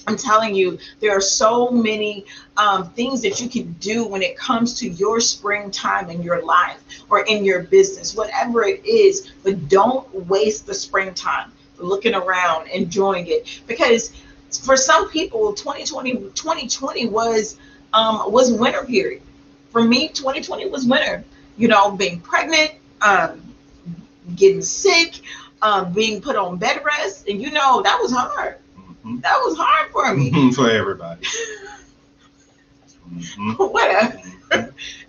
[0.06, 2.26] I'm telling you, there are so many
[2.56, 6.80] um, things that you can do when it comes to your springtime in your life
[7.08, 9.32] or in your business, whatever it is.
[9.44, 13.62] But don't waste the springtime looking around, enjoying it.
[13.66, 14.12] Because
[14.64, 17.56] for some people, 2020, 2020 was
[17.92, 19.22] um, was winter period.
[19.70, 21.24] For me, 2020 was winter.
[21.56, 22.72] You know, being pregnant,
[23.02, 23.40] um,
[24.34, 25.20] getting sick,
[25.60, 28.56] um, being put on bed rest, and you know that was hard
[29.04, 29.22] Mhm.
[29.22, 30.30] That was hard for me.
[30.30, 31.24] Mhm, For everybody.
[33.10, 34.18] Mhm, Whatever.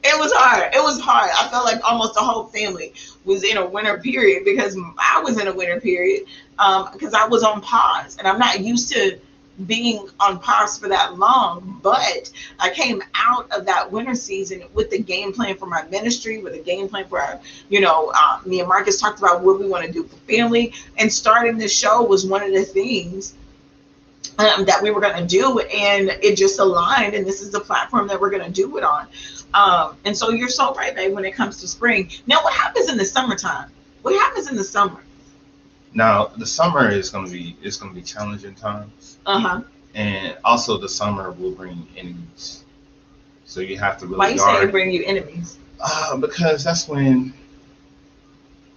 [0.04, 0.74] It was hard.
[0.74, 1.30] It was hard.
[1.38, 2.94] I felt like almost the whole family
[3.26, 6.24] was in a winter period because I was in a winter period
[6.91, 9.18] because I was on pause and I'm not used to
[9.66, 11.80] being on pause for that long.
[11.82, 12.30] But
[12.60, 16.54] I came out of that winter season with the game plan for my ministry, with
[16.54, 17.39] a game plan for our,
[17.70, 20.74] you know, uh, me and Marcus talked about what we want to do for family,
[20.98, 23.36] and starting this show was one of the things
[24.40, 27.14] um, that we were going to do, and it just aligned.
[27.14, 29.08] And this is the platform that we're going to do it on.
[29.54, 32.10] Um, and so you're so right, babe, when it comes to spring.
[32.26, 33.70] Now, what happens in the summertime?
[34.02, 35.02] What happens in the summer?
[35.94, 39.62] Now the summer is gonna be it's gonna be challenging times, Uh huh.
[39.94, 42.64] and also the summer will bring enemies.
[43.46, 45.60] So you have to really Why you say it bring you enemies?
[45.80, 47.34] Uh, because that's when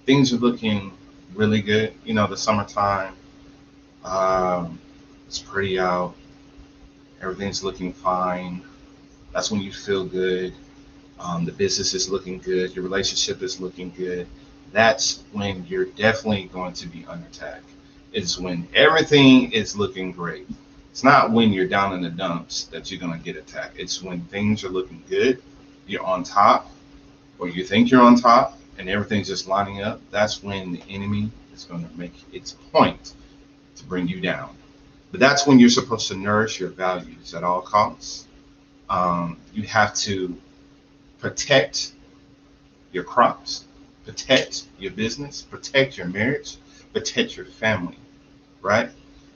[0.04, 0.92] things are looking
[1.34, 1.92] really good.
[2.04, 3.14] You know, the summertime,
[4.04, 4.78] um,
[5.26, 6.14] it's pretty out.
[7.20, 8.62] Everything's looking fine.
[9.32, 10.52] That's when you feel good.
[11.18, 12.74] Um, the business is looking good.
[12.74, 14.26] Your relationship is looking good.
[14.72, 17.62] That's when you're definitely going to be under attack.
[18.12, 20.46] It's when everything is looking great.
[20.90, 23.78] It's not when you're down in the dumps that you're going to get attacked.
[23.78, 25.42] It's when things are looking good,
[25.86, 26.70] you're on top,
[27.38, 31.30] or you think you're on top and everything's just lining up, that's when the enemy
[31.54, 33.14] is going to make its point
[33.76, 34.50] to bring you down.
[35.10, 38.26] But that's when you're supposed to nourish your values at all costs.
[38.88, 40.36] Um, you have to
[41.18, 41.92] protect
[42.92, 43.64] your crops,
[44.04, 46.56] protect your business, protect your marriage,
[46.92, 47.98] protect your family,
[48.62, 48.90] right?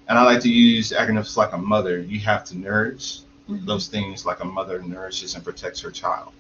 [0.09, 2.01] And I like to use acronyms like a mother.
[2.01, 6.33] You have to nourish those things like a mother nourishes and protects her child.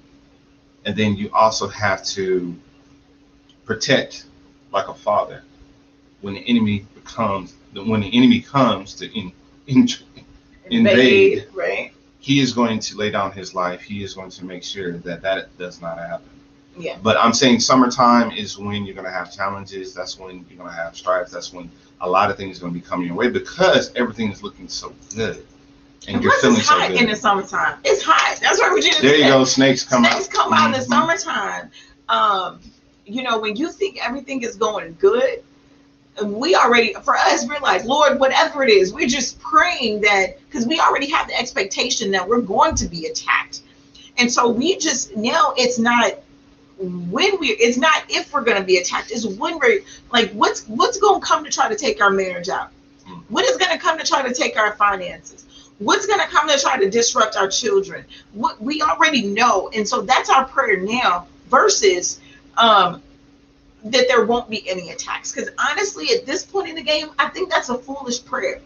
[0.84, 2.56] And then you also have to
[3.64, 4.26] protect
[4.72, 5.42] like a father
[6.20, 9.32] when the enemy becomes when the enemy comes to in,
[9.66, 9.88] in,
[10.70, 11.46] invade.
[11.54, 11.92] right?
[12.20, 15.22] he is going to lay down his life he is going to make sure that
[15.22, 16.28] that does not happen
[16.76, 16.96] Yeah.
[17.02, 20.70] but i'm saying summertime is when you're going to have challenges that's when you're going
[20.70, 21.70] to have strife that's when
[22.02, 24.68] a lot of things are going to be coming your way because everything is looking
[24.68, 25.44] so good
[26.06, 27.78] and, And you're feeling it's so hot good in the summertime.
[27.84, 28.38] It's hot.
[28.40, 29.28] That's what Regina there you said.
[29.28, 30.12] go snakes come out.
[30.12, 30.88] Snakes out come out in the Mhm.
[30.88, 31.70] summertime.
[32.08, 32.60] Um,
[33.04, 35.44] you know, when you think everything is going good,
[36.24, 40.66] we already, for us, we're like, Lord, whatever it is, we're just praying that because
[40.66, 43.62] we already have the expectation that we're going to be attacked.
[44.18, 46.12] And so we just now it's not
[46.78, 49.80] when we it's not if we're going to be attacked it's when we're
[50.12, 52.70] like what's what's going to come to try to take our marriage out
[53.08, 53.22] Mm.
[53.30, 56.46] what is going to come to try to take our finances what's going to come
[56.50, 60.76] to try to disrupt our children what we already know and so that's our prayer
[60.80, 62.20] now versus
[62.58, 63.02] um
[63.84, 65.32] that there won't be any attacks.
[65.32, 68.60] Because honestly at this point in the game i think that's a foolish prayer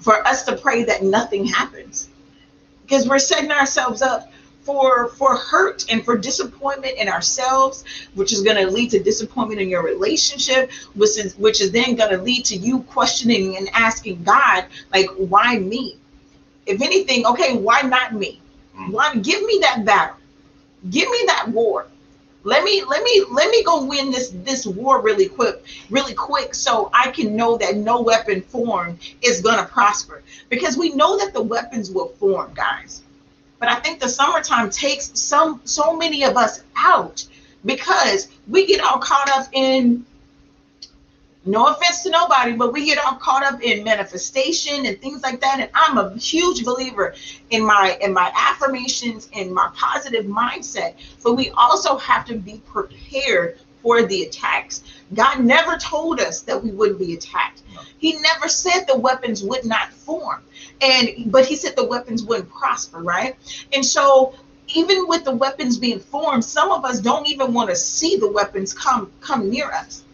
[0.00, 2.08] for us to pray that nothing happens.
[2.82, 4.32] Because we're setting ourselves up
[4.62, 7.84] for for hurt and for disappointment in ourselves
[8.14, 11.94] which is going to lead to disappointment in your relationship which is which is then
[11.94, 15.96] going to lead to you questioning and asking god like why me?
[16.66, 18.42] If anything okay why not me?
[18.76, 18.90] Mm.
[18.92, 20.16] why give me that battle.
[20.90, 21.86] Give me that war
[22.44, 26.54] let me let me let me go win this this war really quick really quick
[26.54, 30.22] so i can know that no weapon formed is going to prosper.
[30.48, 33.02] Because we know that the weapons will form guys.
[33.58, 37.26] But i think the summertime takes some so many of us out
[37.64, 40.06] because we get all caught up in
[41.48, 45.40] no offense to nobody but we get all caught up in manifestation and things like
[45.40, 45.60] that.
[45.60, 47.14] And i'm a huge believer
[47.50, 52.60] in my in my affirmations in my positive mindset but we also have to be
[52.66, 54.82] prepared for the attacks.
[55.14, 57.62] God never told us that we wouldn't be attacked.
[57.98, 60.42] He never said the weapons would not form.
[60.80, 63.36] And but he said the weapons wouldn't prosper right?
[63.72, 64.34] And so
[64.74, 68.30] even with the weapons being formed some of us don't even want to see the
[68.30, 70.04] weapons come come near us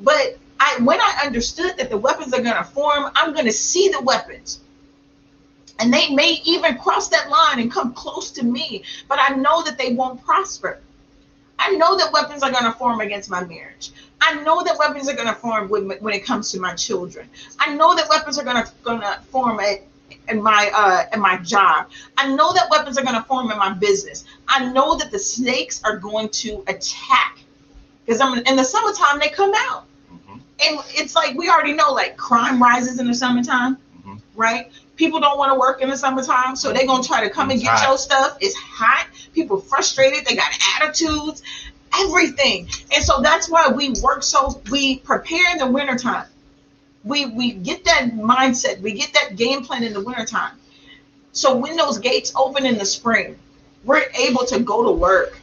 [0.00, 4.00] but I when I understood that the weapons are gonna form, I'm gonna see the
[4.00, 4.60] weapons.
[5.78, 9.62] And they may even cross that line and come close to me, but I know
[9.64, 10.80] that they won't prosper.
[11.58, 13.92] I know that weapons are gonna form against my marriage.
[14.20, 17.28] I know that weapons are gonna form when, when it comes to my children.
[17.58, 19.82] I know that weapons are gonna gonna form at
[20.28, 21.88] in my uh in my job.
[22.16, 24.24] I know that weapons are gonna form in my business.
[24.48, 27.38] I know that the snakes are going to attack
[28.04, 29.84] because I'm in the summertime they come out.
[30.12, 30.40] Mhm.
[30.64, 34.20] and it's like we already know like crime rises in the summertime Mhm.
[34.34, 34.70] right?
[34.96, 37.50] People don't want to work in the summertime so they're going to try to come
[37.50, 37.88] and get hot.
[37.88, 38.36] your stuff.
[38.40, 39.06] It's hot.
[39.34, 40.24] People frustrated.
[40.26, 41.42] They got attitudes.
[41.98, 42.68] Everything.
[42.94, 46.26] And so that's why we work so we prepare in the wintertime.
[47.04, 50.52] We we get that mindset, we get that game plan in the wintertime.
[51.32, 53.38] So when those gates open in the spring,
[53.84, 55.38] we're able to go to work,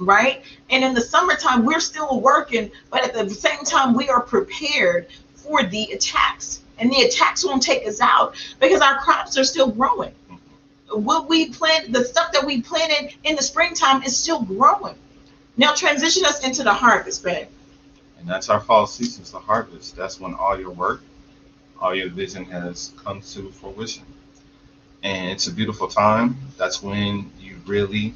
[0.00, 0.42] right?
[0.70, 5.08] And in the summertime, we're still working, but at the same time, we are prepared
[5.34, 6.62] for the attacks.
[6.78, 10.12] And the attacks won't take us out because our crops are still growing.
[10.30, 11.04] Mm-hmm.
[11.04, 14.96] What we plant, the stuff that we planted in the springtime is still growing.
[15.56, 17.48] Now transition us into the harvest, babe.
[18.18, 19.96] And that's our fall season, it's the harvest.
[19.96, 21.02] That's when all your work,
[21.80, 24.04] all your vision has come to fruition.
[25.02, 26.36] And it's a beautiful time.
[26.56, 28.14] That's when you really,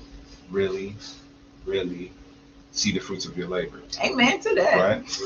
[0.50, 0.94] really,
[1.64, 2.12] really
[2.72, 3.80] see the fruits of your labor.
[4.04, 4.76] Amen to that.
[4.76, 5.18] Right?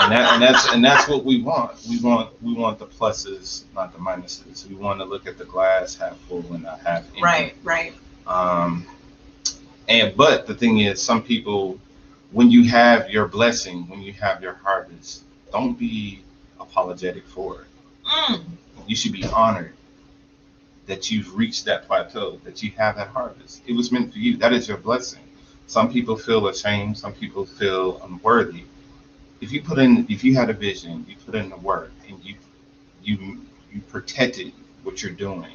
[0.00, 1.72] And that and that's and that's what we want.
[1.88, 4.66] We want we want the pluses, not the minuses.
[4.68, 7.22] We want to look at the glass half full and not half empty.
[7.22, 7.92] Right, right.
[8.26, 8.86] Um,
[9.88, 11.80] and but the thing is, some people,
[12.30, 16.22] when you have your blessing, when you have your harvest, don't be
[16.60, 17.66] apologetic for it.
[18.06, 18.44] Mm,
[18.86, 19.72] You should be honored
[20.86, 23.62] that you've reached that plateau, that you have that harvest.
[23.66, 24.36] It was meant for you.
[24.36, 25.20] That is your blessing.
[25.68, 26.96] Some people feel ashamed.
[26.96, 28.64] Some people feel unworthy.
[29.42, 32.18] If you put in, if you had a vision, you put in the work, and
[32.24, 32.34] you,
[33.02, 34.52] you, you protected
[34.82, 35.52] what you're doing,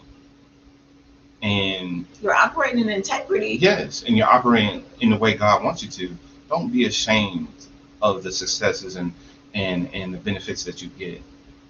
[1.42, 3.56] and you're operating in integrity.
[3.56, 6.16] Yes, and you're operating in the way God wants you to.
[6.48, 7.48] Don't be ashamed
[8.04, 9.12] of the successes and
[9.56, 11.22] and and the benefits that you get.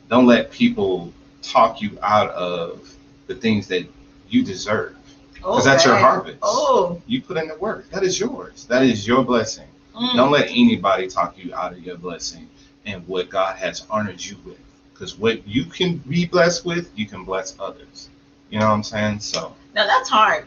[0.10, 2.94] Don't let people talk you out of
[3.28, 3.88] the things that
[4.28, 4.98] you deserve.
[5.44, 6.38] Because that's your harvest.
[6.42, 7.02] Oh.
[7.06, 7.90] You put in the work.
[7.90, 8.66] That is yours.
[8.66, 9.68] That is your blessing.
[9.94, 10.16] mm.
[10.16, 12.50] Don't let anybody talk you out of your blessing
[12.86, 14.60] and what God has honored you with.
[14.94, 18.10] Because what you can be blessed with, you can bless others.
[18.50, 19.20] You know what I'm saying?
[19.20, 20.46] So Now that's hard.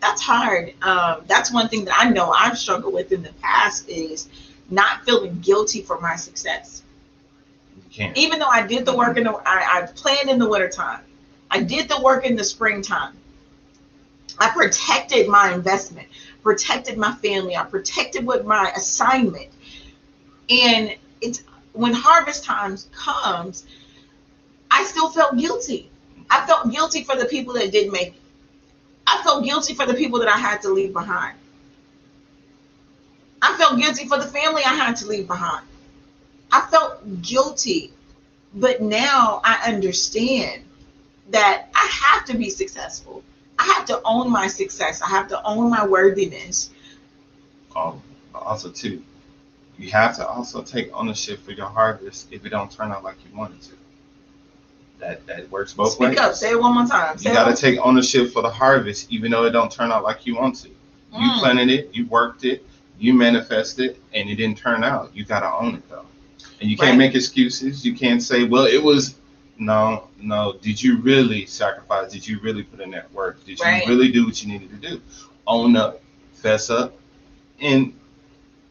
[0.00, 0.72] That's hard.
[0.82, 4.28] Um, that's one thing that I know I've struggled with in the past is
[4.70, 6.82] not feeling guilty for my success.
[7.90, 8.16] can't.
[8.16, 11.00] Even though I did the work in the, I, I planned in the wintertime.
[11.50, 13.17] I did the work in the springtime.
[14.38, 16.08] I protected my investment,
[16.42, 19.48] protected my family, I protected what my assignment.
[20.50, 23.66] And it's when harvest times comes,
[24.70, 25.90] I still felt guilty.
[26.30, 28.22] I felt guilty for the people that didn't make it.
[29.06, 31.36] I felt guilty for the people that I had to leave behind.
[33.40, 35.66] I felt guilty for the family I had to leave behind.
[36.52, 37.92] I felt guilty.
[38.54, 40.64] But now I understand
[41.30, 43.22] that I have to be successful.
[43.58, 45.02] I have to own my success.
[45.02, 46.70] I have to own my worthiness.
[47.76, 48.02] um,
[48.34, 49.02] also too,
[49.78, 53.16] you have to also take ownership for your harvest if it don't turn out like
[53.28, 53.72] you wanted to.
[55.00, 56.18] That that works both Speak ways.
[56.18, 56.34] up.
[56.34, 57.16] Say it one more time.
[57.18, 60.26] Say You gotta take ownership for the harvest, even though it don't turn out like
[60.26, 60.68] you want to.
[60.68, 60.74] You
[61.30, 61.38] Mm.
[61.38, 62.66] planted it, you worked it,
[62.98, 65.10] you manifested, and it didn't turn out.
[65.14, 66.04] You gotta own it though,
[66.60, 66.98] and you can't Right.
[66.98, 67.84] make excuses.
[67.84, 69.14] You can't say, "Well, it was."
[69.58, 70.56] No, no.
[70.62, 72.12] Did you really sacrifice?
[72.12, 73.44] Did you really put in that work?
[73.44, 73.86] Did you Right.
[73.86, 75.00] really do what you needed to do?
[75.46, 76.00] Own up,
[76.34, 76.94] fess up,
[77.60, 77.92] and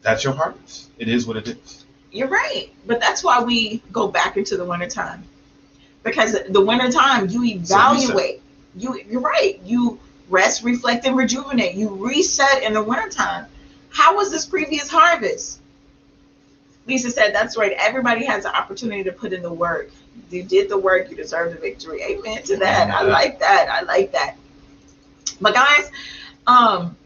[0.02, 0.88] that's your harvest.
[0.98, 1.84] It is what it is.
[2.10, 2.70] You're right.
[2.86, 5.24] But that's why we go back into the wintertime.
[6.02, 8.40] Because the wintertime, you evaluate.
[8.74, 9.60] You you're right.
[9.64, 9.98] You
[10.30, 11.74] rest, reflect, and rejuvenate.
[11.74, 13.46] You reset in the wintertime.
[13.90, 15.60] How was this previous harvest?
[16.86, 17.72] Lisa said, that's right.
[17.72, 19.90] Everybody has an opportunity to put in the work.
[20.30, 22.02] You did the work, you deserve the victory.
[22.02, 22.90] Amen to that.
[22.90, 23.68] I like that.
[23.70, 24.36] I like that.
[25.40, 25.90] But guys,
[26.46, 26.96] um,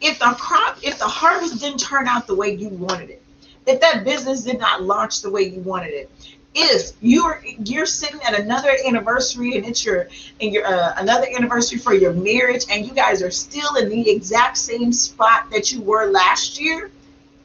[0.00, 3.22] if the crop, if the harvest didn't turn out the way you wanted it,
[3.66, 6.10] if that business did not launch the way you wanted it,
[6.54, 10.08] if you're you're sitting at another anniversary and it's your
[10.40, 14.10] and your uh, another anniversary for your marriage and you guys are still in the
[14.10, 16.90] exact same spot that you were last year,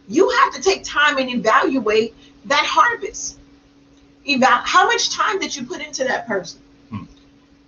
[0.07, 2.13] you have to take time and evaluate
[2.45, 3.39] that harvest.
[4.28, 6.61] Eval how much time did you put into that person?
[6.89, 7.03] Hmm.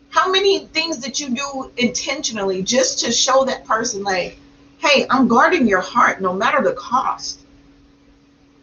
[0.10, 4.38] How many things did you do intentionally just to show that person like,
[4.80, 7.40] hey, I'm guarding your heart no matter the cost.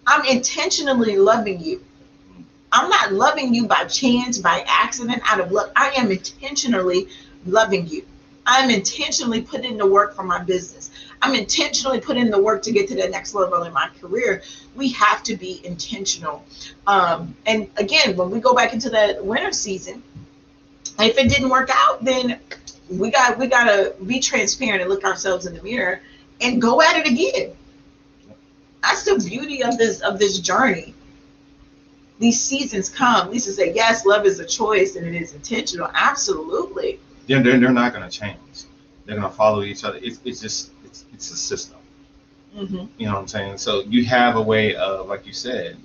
[0.07, 1.85] I'm intentionally loving you.
[2.73, 5.71] I'm not loving you by chance, by accident, out of love.
[5.77, 7.09] I am intentionally
[7.47, 8.05] loving you.
[8.47, 10.91] I'm intentionally putting in the work for my business.
[11.21, 14.43] I'm intentionally putting the work to get to the next level in my career.
[14.75, 16.45] We have to be intentional.
[16.87, 20.03] Um, and again, when we go back into the winter season,
[20.99, 22.41] if it didn't work out, then
[22.89, 26.01] we got we gotta be transparent and look ourselves in the mirror
[26.41, 27.57] and go at it again.
[28.83, 30.95] That's the beauty of this of this journey.
[32.19, 33.31] These seasons come.
[33.31, 35.89] Lisa said, yes, love is a choice and it is intentional.
[35.95, 36.99] Absolutely.
[37.29, 38.39] They're, they're, they're not going to change.
[39.05, 40.01] They're going to follow each other.
[40.03, 41.79] It's, it's just, it's, it's a system.
[42.55, 43.59] hmm You know what I'm saying?
[43.59, 45.77] So you have a way of, like you said,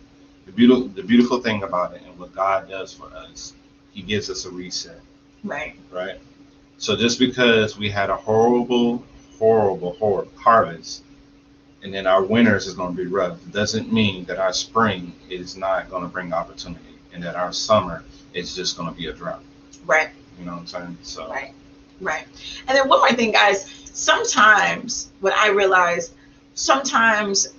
[0.48, 3.54] The beautiful, the beautiful thing about it, and what God does for us,
[3.94, 5.02] He gives us a reset,
[5.44, 5.76] Right.
[5.92, 6.20] right?
[6.78, 9.04] So just because we had a horrible,
[9.40, 11.04] horrible, horrible harvest,
[11.84, 15.58] and then our winters is going to be rough, doesn't mean that our spring is
[15.58, 19.14] not going to bring opportunity, and that our summer is just going to be a
[19.14, 19.44] drought.
[19.86, 20.10] Right.
[20.40, 20.98] You know what I'm saying?
[21.04, 21.54] So Right.
[22.02, 22.26] Right.
[22.68, 23.83] And then one more thing, guys.
[23.94, 26.14] Sometimes what I realized,
[26.56, 27.54] sometimes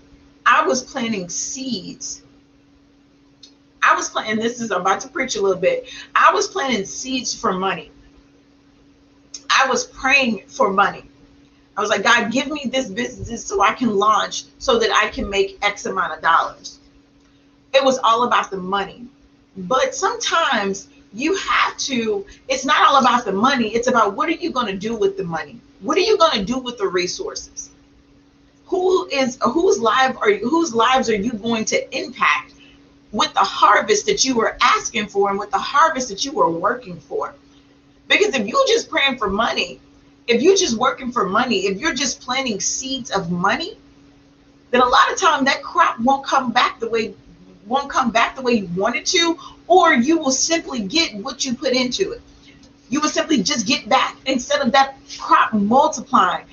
[0.44, 2.22] I was planting seeds.
[3.80, 5.88] I was planting, this is I'm about to preach a little bit.
[6.14, 7.92] I was planting seeds for money.
[9.48, 11.04] I was praying for money.
[11.76, 15.10] I was like, God, give me this business so I can launch so that I
[15.10, 16.80] can make X amount of dollars.
[17.72, 19.06] It was all about the money.
[19.56, 24.32] But sometimes you have to, it's not all about the money, it's about what are
[24.32, 25.60] you going to do with the money?
[25.84, 27.68] What are you going to do with the resources?
[28.66, 32.54] Who is whose life are you, whose lives are you going to impact
[33.12, 36.50] with the harvest that you were asking for and with the harvest that you were
[36.50, 37.34] working for?
[38.08, 39.78] Because if you're just praying for money,
[40.26, 43.76] if you're just working for money, if you're just planting seeds of money,
[44.70, 47.14] then a lot of time that crop won't come back the way
[47.66, 51.44] won't come back the way you want it to, or you will simply get what
[51.44, 52.22] you put into it.
[52.88, 56.46] You would simply just get back instead of that crop multiplying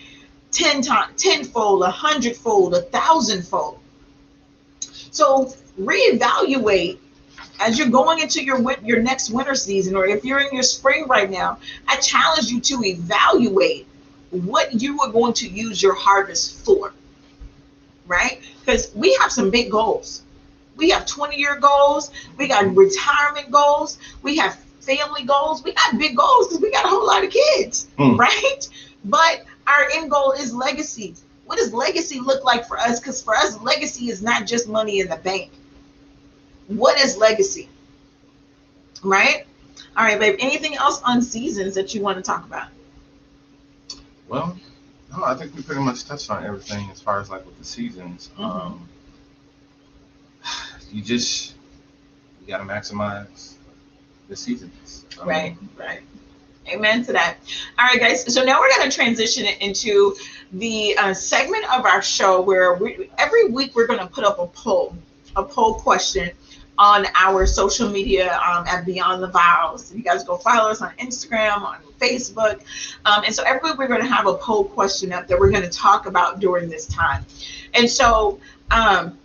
[0.52, 3.80] 10 times, tenfold, a hundredfold, a thousandfold.
[5.12, 6.98] So reevaluate
[7.62, 11.08] as you're going into your your next winter season, or if you're in your spring
[11.08, 11.60] right now.
[11.88, 13.88] I challenge you to evaluate
[14.32, 16.94] what you are going to use your harvest for,
[18.08, 18.42] right?
[18.60, 20.24] Because we have some big goals.
[20.76, 22.12] We have 20 year goals.
[22.38, 24.00] We got retirement goals.
[24.24, 25.64] We have family goals.
[25.64, 28.16] We got big goals because we got a whole lot of kids, Hmm.
[28.18, 28.68] right?
[29.06, 31.16] But our end goal is legacy.
[31.46, 33.00] What does legacy look like for us?
[33.00, 35.52] Because for us, legacy is not just money in the bank.
[36.68, 37.70] What is legacy?
[39.04, 39.46] Right?
[39.98, 40.38] All right, babe.
[40.40, 42.68] Anything else on seasons that you want to talk about?
[44.28, 44.58] Well,
[45.12, 47.66] no, I think we pretty much touched on everything as far as like with the
[47.66, 48.30] seasons.
[48.38, 48.44] Mhm.
[48.44, 48.88] Um,
[50.92, 51.56] you just
[52.42, 53.56] you got to maximize
[54.32, 55.06] the seasons.
[55.20, 56.00] Mean, Right, right.
[56.70, 57.38] Amen to that.
[57.78, 58.34] All right, guys.
[58.34, 60.16] So now we're going to transition it into
[60.54, 64.40] the uh, segment of our show where we, every week we're going to put up
[64.40, 64.96] a poll,
[65.36, 66.32] a poll question
[66.78, 69.94] on our social media um, at Beyond the Vows.
[69.94, 72.62] You guys go follow us on Instagram, on Facebook.
[73.06, 75.52] Um, and so every week we're going to have a poll question up that we're
[75.52, 77.26] going to talk about during this time.
[77.74, 78.40] And so
[78.72, 79.18] um,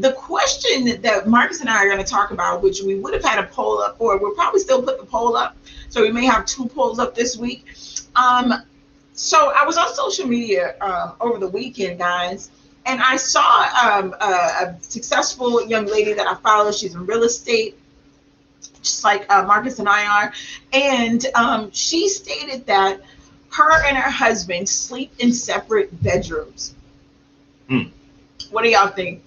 [0.00, 3.24] the question that Marcus and I are going to talk about, which we would have
[3.24, 5.56] had a poll up for, we'll probably still put the poll up.
[5.88, 7.66] So we may have two polls up this week.
[8.16, 8.54] Um,
[9.12, 12.50] so I was on social media um, over the weekend, guys,
[12.86, 16.72] and I saw um, a, a successful young lady that I follow.
[16.72, 17.78] She's in real estate,
[18.82, 20.32] just like uh, Marcus and I are.
[20.72, 23.00] And um, she stated that
[23.52, 26.74] her and her husband sleep in separate bedrooms.
[27.68, 27.88] Hmm.
[28.50, 29.22] What do y'all think?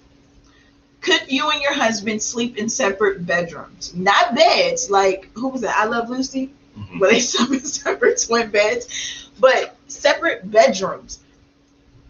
[1.04, 3.94] Could you and your husband sleep in separate bedrooms?
[3.94, 5.76] Not beds, like who was that?
[5.76, 6.98] I Love Lucy, mhm.
[6.98, 11.20] where they sleep in separate twin beds, but separate bedrooms.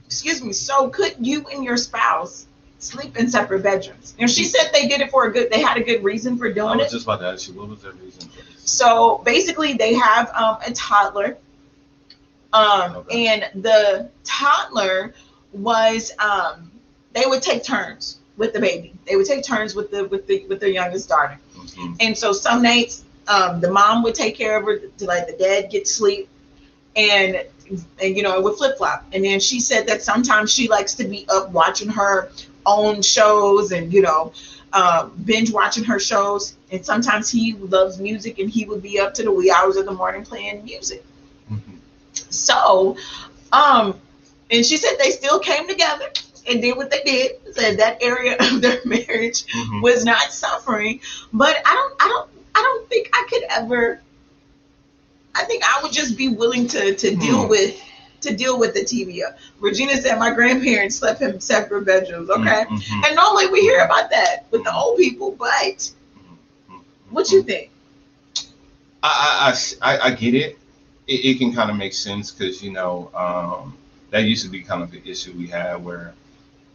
[0.06, 0.52] Excuse me.
[0.52, 2.46] So could you and your spouse
[2.78, 4.14] sleep in separate bedrooms?
[4.20, 5.50] And she said they did it for a good.
[5.50, 6.90] They had a good reason for I doing was it.
[6.92, 8.30] just about to ask you, what was their reason?
[8.58, 11.36] So basically, they have um, a toddler,
[12.52, 13.26] um, Okay.
[13.26, 15.14] and the toddler
[15.52, 16.70] was um,
[17.12, 18.92] they would take turns with the baby.
[19.06, 21.38] They would take turns with the with the with their youngest daughter.
[21.56, 21.96] Mhm.
[22.00, 25.34] And so some nights, um, the mom would take care of her to let the
[25.34, 26.28] dad get sleep,
[26.96, 27.42] and
[28.00, 29.04] and you know it would flip flop.
[29.12, 32.30] And then she said that sometimes she likes to be up watching her
[32.66, 34.32] own shows and you know
[34.72, 36.56] uh, binge watching her shows.
[36.70, 39.86] And sometimes he loves music and he would be up to the wee hours of
[39.86, 41.04] the morning playing music.
[41.50, 41.78] Mhm.
[42.30, 42.96] So,
[43.52, 44.00] um,
[44.50, 46.06] and she said they still came together
[46.48, 47.32] and did what they did.
[47.54, 49.82] Said that area of their marriage Mhm.
[49.82, 51.00] was not suffering.
[51.32, 54.00] But I don't, I don't, I don't think I could ever.
[55.34, 57.48] I think I would just be willing to to deal Hmm.
[57.48, 57.80] with
[58.22, 59.20] to deal with the TV.
[59.60, 62.30] Regina said my grandparents slept in separate bedrooms.
[62.30, 63.06] Okay, Mhm.
[63.06, 65.90] and normally we hear about that with the old people, but
[67.10, 67.70] what you think?
[69.02, 70.58] I, I, I, I get it.
[71.06, 73.76] It, it can kind of make sense because, you know, um,
[74.10, 76.14] that used to be kind of the issue we had where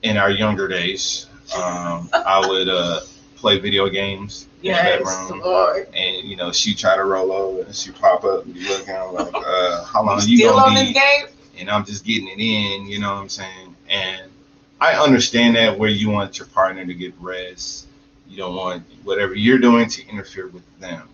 [0.04, 3.02] in our younger days, um, I would uh,
[3.36, 5.42] play video games in the bedroom.
[5.42, 5.88] Lord.
[5.94, 8.96] And, you know, she try to roll over and she pop up and be looking
[8.96, 10.94] I'm like, uh, how long You you still on going to this be?
[10.94, 11.36] game?
[11.60, 13.76] And I'm just getting it in, you know what I'm saying?
[13.90, 14.32] And
[14.80, 17.88] I understand that where you want your partner to get rest,
[18.30, 21.10] You don't want whatever you're doing to interfere with them.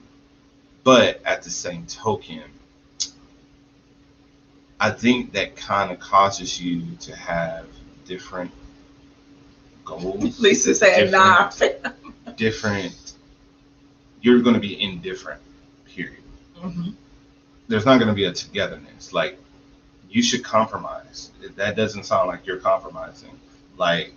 [0.84, 2.44] But at the same token,
[4.80, 7.66] I think that kind of causes you to have
[8.06, 8.52] different
[9.86, 10.40] goals.
[10.40, 11.50] Lisa said, nah.
[12.36, 13.14] different.
[14.22, 15.42] You're going to be indifferent.
[15.86, 16.24] Period.
[16.60, 16.96] Mhm.
[17.68, 19.14] There's not going to be a togetherness.
[19.14, 19.40] Like
[20.10, 21.32] you should compromise.
[21.56, 23.40] That doesn't sound like you're compromising.
[23.78, 24.14] Like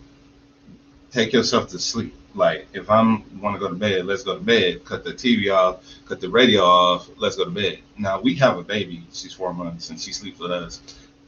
[1.10, 2.14] take yourself to sleep.
[2.34, 4.84] Like if I'm want to go to bed, let's go to bed.
[4.84, 5.82] Cut the TV off.
[6.06, 7.08] Cut the radio off.
[7.16, 7.80] Let's go to bed.
[7.96, 9.02] Now we have a baby.
[9.12, 10.80] She's four months and she sleeps with us.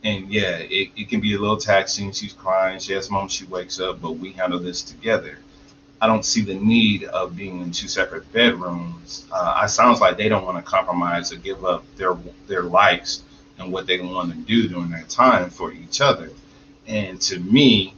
[0.02, 2.12] And yeah, it, it can be a little taxing.
[2.12, 2.78] She's crying.
[2.78, 5.38] She has moments she wakes up, but we handle this together.
[6.00, 9.26] I don't see the need of being in two separate bedrooms.
[9.30, 13.22] Uh, it sounds like they don't want to compromise or give up their their likes
[13.58, 16.30] and what they want to do during that time for each other.
[16.86, 17.94] And to me,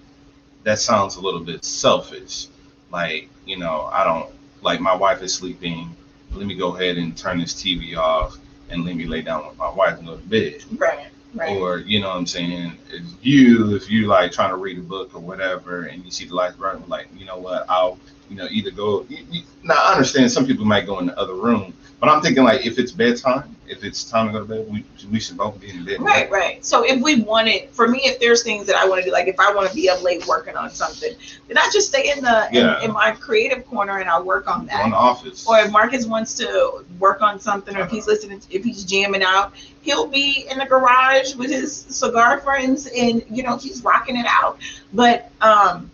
[0.65, 2.49] that sounds a little bit selfish.
[2.91, 4.29] Like, you know, I don't
[4.63, 5.95] like my wife is sleeping.
[6.33, 8.37] Let me go ahead and turn this TV off
[8.71, 10.65] and let me lay down with my wife and go to bed.
[10.77, 11.12] Right.
[11.35, 11.57] Right.
[11.57, 12.78] Or, you know what I'm saying?
[12.91, 16.26] If you, if you like trying to read a book or whatever and you see
[16.26, 17.99] the lights burning, like, you know what, I'll,
[18.33, 21.18] you know, either go, you, you, now I understand some people might go in the
[21.18, 24.45] other room, but I'm thinking like if it's bedtime, if it's time to go to
[24.47, 26.01] bed, we, we should both be in bed.
[26.01, 26.64] Right, right.
[26.64, 29.28] So if we wanted, for me, if there's things that I want to do, like
[29.28, 31.12] if I want to be up late working on something,
[31.47, 32.78] then I just stay in the Yeah.
[32.78, 35.47] in, in my creative corner and I'll work on Go in the office.
[35.47, 39.22] Or if Marcus wants to work on something, or if he's listening, if he's jamming
[39.22, 39.53] out,
[39.83, 44.26] he'll be in the garage with his cigar friends, and you know he's rocking it
[44.26, 44.59] out.
[44.93, 45.91] But um,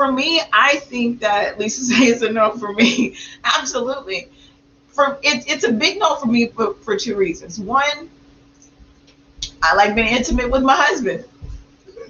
[0.00, 3.16] for me, I think that Lisa says a no for me.
[3.44, 4.28] Absolutely.
[4.88, 7.60] For it, it's a big no for me for, for two reasons.
[7.60, 8.08] One,
[9.62, 11.26] I like being intimate with my husband.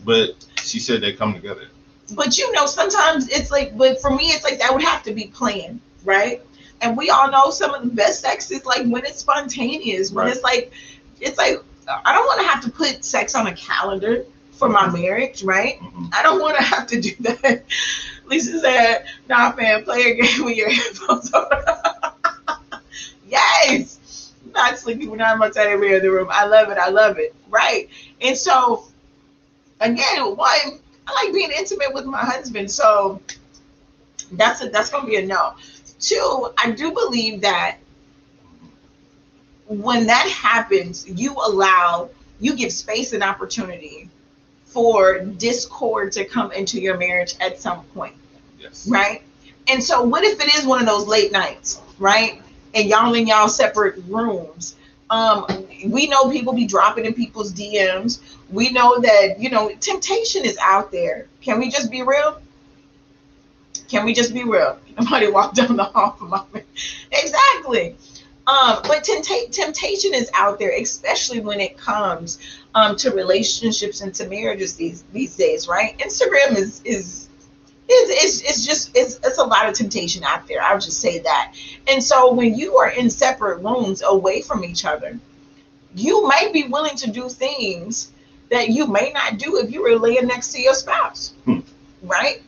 [0.05, 1.66] but she said they come together.
[2.14, 5.12] But you know, sometimes it's like, but for me, it's like that would have to
[5.12, 6.41] be planned, right?
[6.82, 10.26] And we all know some of the best sex is like when it's spontaneous, when
[10.26, 10.34] Right.
[10.36, 10.72] it's like,
[11.20, 11.61] it's like,
[12.05, 14.24] I don't want to have to put sex on a calendar
[14.61, 15.81] for my marriage, right?
[15.81, 16.15] Mhm.
[16.15, 17.65] I don't want to have to do that.
[18.27, 21.47] Lisa said, nah, fam, play a game with your headphones on.
[23.29, 24.33] yes.
[24.55, 26.29] Not sleeping when I'm outside every the room.
[26.31, 26.79] I love it.
[26.79, 27.35] I love it.
[27.49, 27.89] Right.
[28.21, 28.85] And so,
[29.81, 32.71] again, one, I like being intimate with my husband.
[32.71, 33.21] So
[34.33, 35.55] that's a, that's gonna be a no.
[36.01, 37.79] Two, I do believe that
[39.69, 44.10] when that happens, you allow, you give space and opportunity
[44.71, 48.14] for discord to come into your marriage at some point,
[48.59, 48.87] Yes.
[48.89, 49.23] right?
[49.68, 52.41] And so, what if it is one of those late nights, right?
[52.75, 54.77] And y'all in y'all separate rooms.
[55.11, 55.45] Um,
[55.89, 58.21] we know people be dropping in people's DMs.
[58.49, 61.27] We know that you know temptation is out there.
[61.41, 62.41] Can we just be real?
[63.89, 64.79] Can we just be real?
[64.97, 66.43] Somebody walked down the hall from my
[67.11, 67.97] exactly.
[68.51, 72.38] Um, but tempta- temptation is out there, especially when it comes
[72.74, 75.96] um, to relationships and to marriages these these days, right?
[75.98, 77.28] Instagram is is
[77.88, 80.61] is it's, it's just it's, it's a lot of temptation out there.
[80.62, 81.55] I'll just say that.
[81.88, 85.18] And so when you are in separate rooms away from each other,
[85.94, 88.11] you might be willing to do things
[88.51, 91.61] that you may not do if you were laying next to your spouse, Hmm.
[92.03, 92.42] right?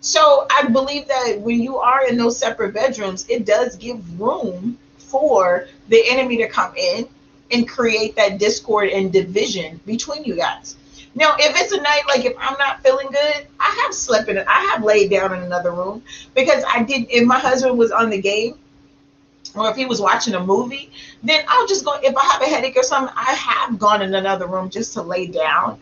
[0.00, 4.78] So I believe that when you are in those separate bedrooms, it does give room
[5.08, 7.08] for the enemy to come in
[7.50, 10.76] and create that discord and division between you guys.
[11.14, 14.36] Now, if it's a night like if I'm not feeling good, I have slept in
[14.36, 14.46] it.
[14.46, 16.02] I have laid down in another room
[16.34, 17.06] because I did.
[17.10, 18.54] If my husband was on the game,
[19.56, 20.90] or if he was watching a movie,
[21.22, 21.94] then I'll just go.
[22.02, 25.02] If I have a headache or something, I have gone in another room just to
[25.02, 25.78] lay down,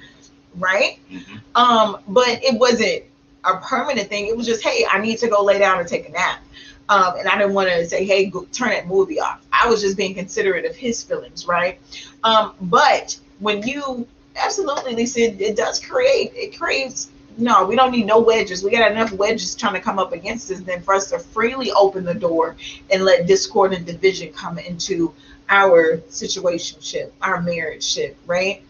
[0.56, 0.98] right?
[1.12, 1.40] Mhm.
[1.54, 3.02] Um, but it wasn't
[3.44, 4.26] a permanent thing.
[4.26, 6.40] It was just, hey, I need to go lay down and take a nap.
[6.88, 9.44] Um, and I didn't want to say, hey, go, turn that movie off.
[9.52, 11.80] I was just being considerate of his feelings, right?
[12.22, 14.06] Um, but when you
[14.36, 17.10] absolutely, Lisa, it, it does create, it creates.
[17.38, 18.64] No, we don't need no wedges.
[18.64, 21.70] We got enough wedges trying to come up against us than for us to freely
[21.72, 22.56] open the door
[22.90, 25.12] and let discord and division come into
[25.50, 28.62] our situationship, our marriage ship, right?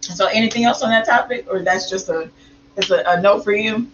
[0.00, 2.28] So, anything else on that topic, or that's just a,
[2.76, 3.86] it's a, a no for you?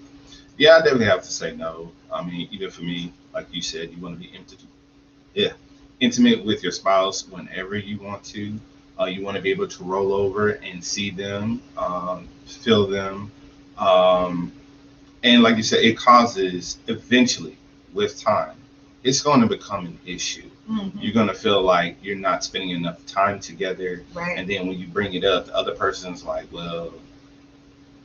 [0.56, 1.92] Yeah, I definitely have to say no.
[2.12, 4.64] I mean, even for me, like you said, you want to be intimate.
[5.34, 5.52] Yeah,
[6.00, 8.58] intimate with your spouse whenever you want to.
[8.98, 13.32] Uh, you want to be able to roll over and see them, um, feel them,
[13.78, 14.52] um,
[15.22, 17.56] and like you said, it causes eventually,
[17.94, 18.56] with time,
[19.02, 20.50] it's going to become an issue.
[20.68, 20.92] Mhm.
[21.00, 24.36] You're going to feel like you're not spending enough time together, Right.
[24.38, 26.92] and then when you bring it up, the other person's like, "Well,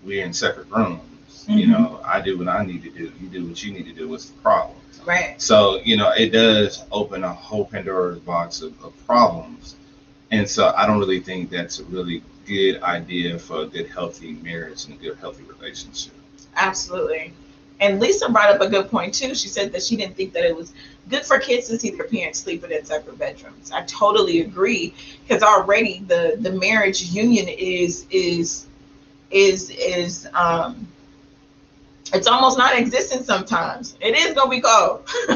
[0.03, 1.01] we're in separate rooms."
[1.45, 1.65] Problems.
[1.65, 3.11] You know, I do what I need to do.
[3.21, 4.09] You do what you need to do.
[4.09, 4.77] What's the problem?
[5.05, 5.39] Right.
[5.41, 9.75] So, you know, it does open a whole Pandora's box of, of problems.
[10.31, 14.33] And so I don't really think that's a really good idea for a good, healthy
[14.33, 16.13] marriage and a good, healthy relationship.
[16.55, 17.33] Absolutely.
[17.79, 19.35] And Lisa brought up a good point too.
[19.35, 20.73] She said that she didn't think that it was
[21.09, 23.71] good for kids to see their parents sleeping in separate bedrooms.
[23.71, 24.93] I totally agree
[25.27, 28.67] because already the the marriage union is is
[29.29, 30.87] is is um
[32.13, 33.97] it's almost non-existent sometimes.
[33.99, 35.07] It is gonna be cold.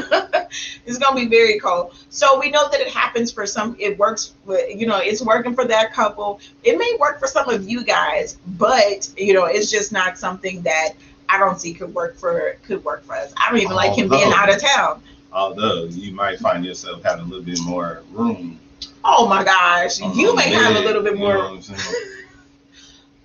[0.86, 1.94] it's gonna be very cold.
[2.10, 3.76] So we know that it happens for some.
[3.78, 4.34] It works.
[4.44, 6.40] With, you know, it's working for that couple.
[6.62, 10.62] It may work for some of you guys, but you know, it's just not something
[10.62, 10.90] that
[11.28, 13.32] I don't see could work for could work for us.
[13.36, 15.02] I don't even like oh, him being out of town.
[15.32, 18.60] Although you might find yourself having a little bit more room.
[19.04, 21.38] Oh my gosh, you may have a little bit you know more.
[21.38, 22.16] what I'm saying?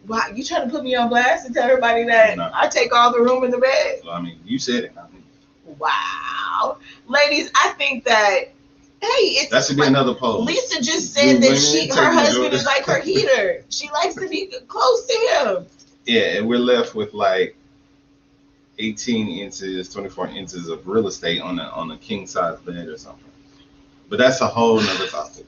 [0.08, 2.52] Wow, you trying to put me on blast and tell everybody that No.
[2.54, 4.02] I take all the room in the bed?
[4.04, 4.94] So, I mean, you said it.
[4.98, 5.24] I mean,
[5.80, 6.78] Wow,
[7.08, 8.52] ladies, I think that
[9.02, 10.48] hey, it's that should be another post.
[10.48, 13.64] Lisa just said that she her husband is like her heater.
[13.70, 15.66] She likes to be close to him.
[16.06, 17.56] Yeah, and we're left with like
[18.78, 22.98] 18 inches, 24 inches of real estate on a on a king size bed or
[22.98, 23.24] something.
[24.10, 25.46] But that's a whole nother topic.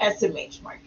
[0.00, 0.85] SMH Marcus.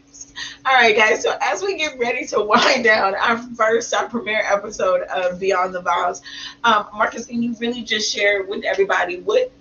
[0.65, 1.21] All right, guys.
[1.23, 5.73] So as we get ready to wind down our first, our premiere episode of Beyond
[5.73, 6.21] the Vows,
[6.63, 9.51] um, Marcus, can you really just share with everybody what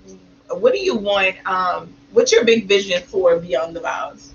[0.51, 1.37] what do you want?
[1.47, 4.33] Um, what's your big vision for Beyond the Vows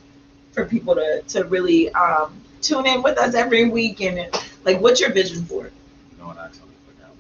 [0.52, 4.30] for people to to really um, tune in with us every week and
[4.64, 5.74] like what's your vision for it?
[6.12, 7.14] You know what I totally forgot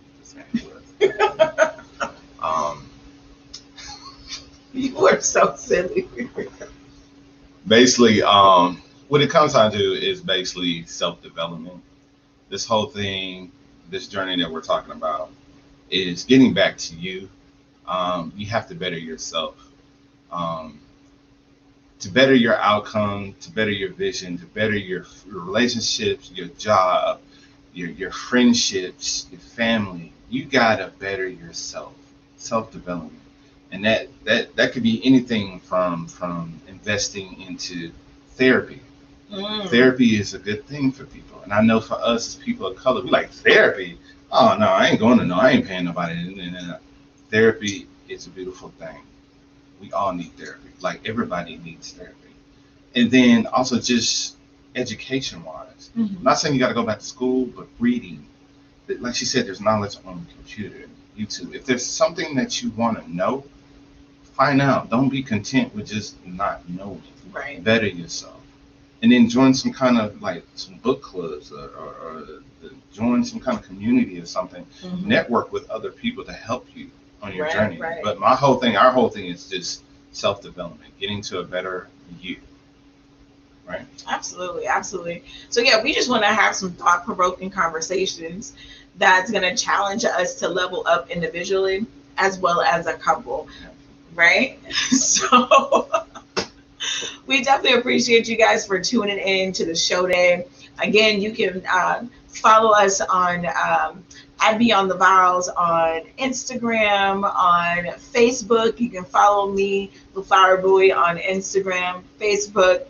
[0.99, 1.83] what the
[2.45, 2.89] um,
[4.73, 6.07] You are so silly.
[7.67, 8.81] basically, um,
[9.13, 11.79] what it comes down to is basically self development.
[12.49, 13.51] This whole thing,
[13.91, 15.29] this journey that we're talking about,
[15.91, 17.29] is getting back to you.
[17.87, 19.69] Um, you have to better yourself.
[20.31, 20.79] Um,
[21.99, 27.21] to better your outcome, to better your vision, to better your, your relationships, your job,
[27.71, 31.93] your, your friendships, your family, you gotta better yourself.
[32.37, 33.19] Self development
[33.71, 37.91] and that that that could be anything from from investing into
[38.31, 38.81] therapy.
[39.33, 39.69] Mm.
[39.69, 42.75] Therapy is a good thing for people, and I know for us as people of
[42.77, 43.97] color, we like therapy.
[44.31, 46.13] Oh no, I ain't going to no, I ain't paying nobody.
[46.13, 46.77] And- and, uh,
[47.31, 48.99] Therapy is a beautiful thing.
[49.81, 50.69] We all need therapy.
[50.81, 52.33] Like everybody needs therapy,
[52.95, 54.35] and then also just
[54.75, 55.89] education wise.
[55.97, 56.17] Mhm.
[56.17, 58.25] I'm not saying you got to go back to school, but reading.
[58.99, 61.55] Like she said, there's knowledge on the computer, YouTube.
[61.55, 63.45] If there's something that you want to know,
[64.33, 64.89] find out.
[64.91, 67.01] Don't be content with just not knowing.
[67.31, 67.63] Right.
[67.63, 68.41] Better yourself,
[69.03, 72.23] and then join some kind of like some book clubs or, or, or
[72.93, 74.65] join some kind of community or something.
[74.81, 75.03] Mhm.
[75.03, 76.89] Network with other people to help you
[77.21, 77.77] on your Right, journey.
[77.79, 78.01] right.
[78.01, 79.83] But my whole thing, our whole thing, is just
[80.13, 81.89] self development, getting to a better
[82.21, 82.37] you.
[83.67, 83.85] Right.
[84.07, 85.23] Absolutely, absolutely.
[85.49, 88.53] So yeah, we just want to have some thought-provoking conversations
[88.97, 91.85] that's going to challenge us to level up individually
[92.17, 93.47] as well as a couple,
[94.15, 94.59] right?
[94.91, 95.89] So
[97.27, 100.45] we definitely appreciate you guys for tuning in to the show day.
[100.79, 104.03] Again, you can uh, follow us on um,
[104.41, 108.79] at Beyond the Vows on Instagram, on Facebook.
[108.79, 112.85] You can follow me, LaFlower Bowie, on Instagram, Facebook,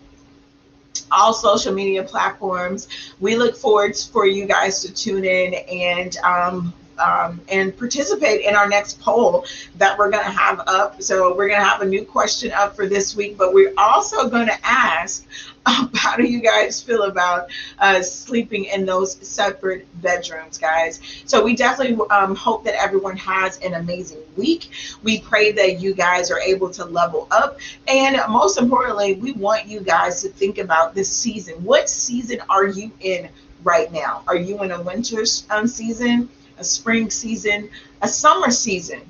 [1.12, 2.88] all social media platforms.
[3.20, 8.56] We look forward for you guys to tune in and um, um, and participate in
[8.56, 9.46] our next poll
[9.78, 11.02] that we're going to have up.
[11.02, 14.30] So we're going to have a new question up for this week, but we're also
[14.30, 15.26] going to ask,
[15.66, 21.00] how do you guys feel about uh, sleeping in those separate bedrooms, guys?
[21.26, 24.70] So we definitely um, hope that everyone has an amazing week.
[25.04, 29.68] We pray that you guys are able to level up and most importantly, we want
[29.68, 31.64] you guys to think about this season.
[31.64, 33.30] What season are you in
[33.64, 34.24] right now?
[34.28, 36.30] Are you in a winter um, season,
[36.64, 37.70] a spring season,
[38.02, 39.02] a summer season?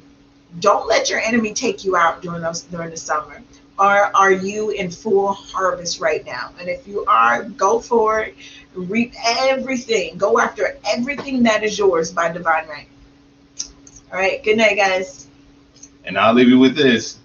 [0.59, 3.41] Don't let your enemy take you out during those during the summer.
[3.77, 6.51] Or are you in full harvest right now?
[6.59, 8.35] And if you are, go for it.
[8.73, 10.17] Reap everything.
[10.17, 12.87] Go after everything that is yours by divine right.
[14.11, 14.43] All right.
[14.43, 15.27] Good night, guys.
[16.05, 17.19] And I'll leave you with this.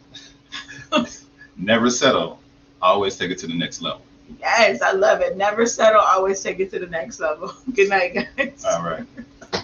[1.56, 2.38] Never settle.
[2.80, 4.02] Always take it to the next level.
[4.40, 5.36] Yes, I love it.
[5.36, 6.00] Never settle.
[6.00, 7.52] Always take it to the next level.
[7.74, 8.64] Good night, guys.
[8.64, 9.06] All right.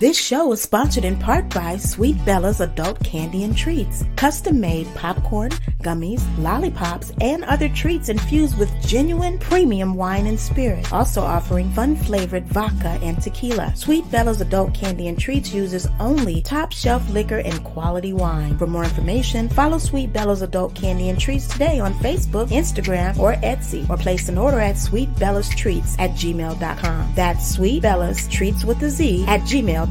[0.01, 4.92] This show is sponsored in part by Sweet Bella's Adult Candy and Treats, custom made
[4.97, 5.51] popcorn,
[5.82, 10.92] gummies, lollipops, and other treats infused with genuine premium wine and spirit.
[10.92, 13.72] Also offering fun flavored vodka and tequila.
[13.76, 18.59] Sweet Bella's Adult Candy and Treats uses only top shelf liquor and quality wine.
[18.59, 23.34] For more information, follow Sweet Bella's Adult Candy and Treats today on Facebook, Instagram, or
[23.36, 27.12] Etsy, or place an order at Sweet Bella's Treats at gmail.com.
[27.14, 29.84] That's Sweet Bella's Treats with a Z at gmail.com.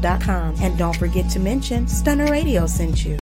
[0.61, 3.17] And don't forget to mention Stunner Radio sent you.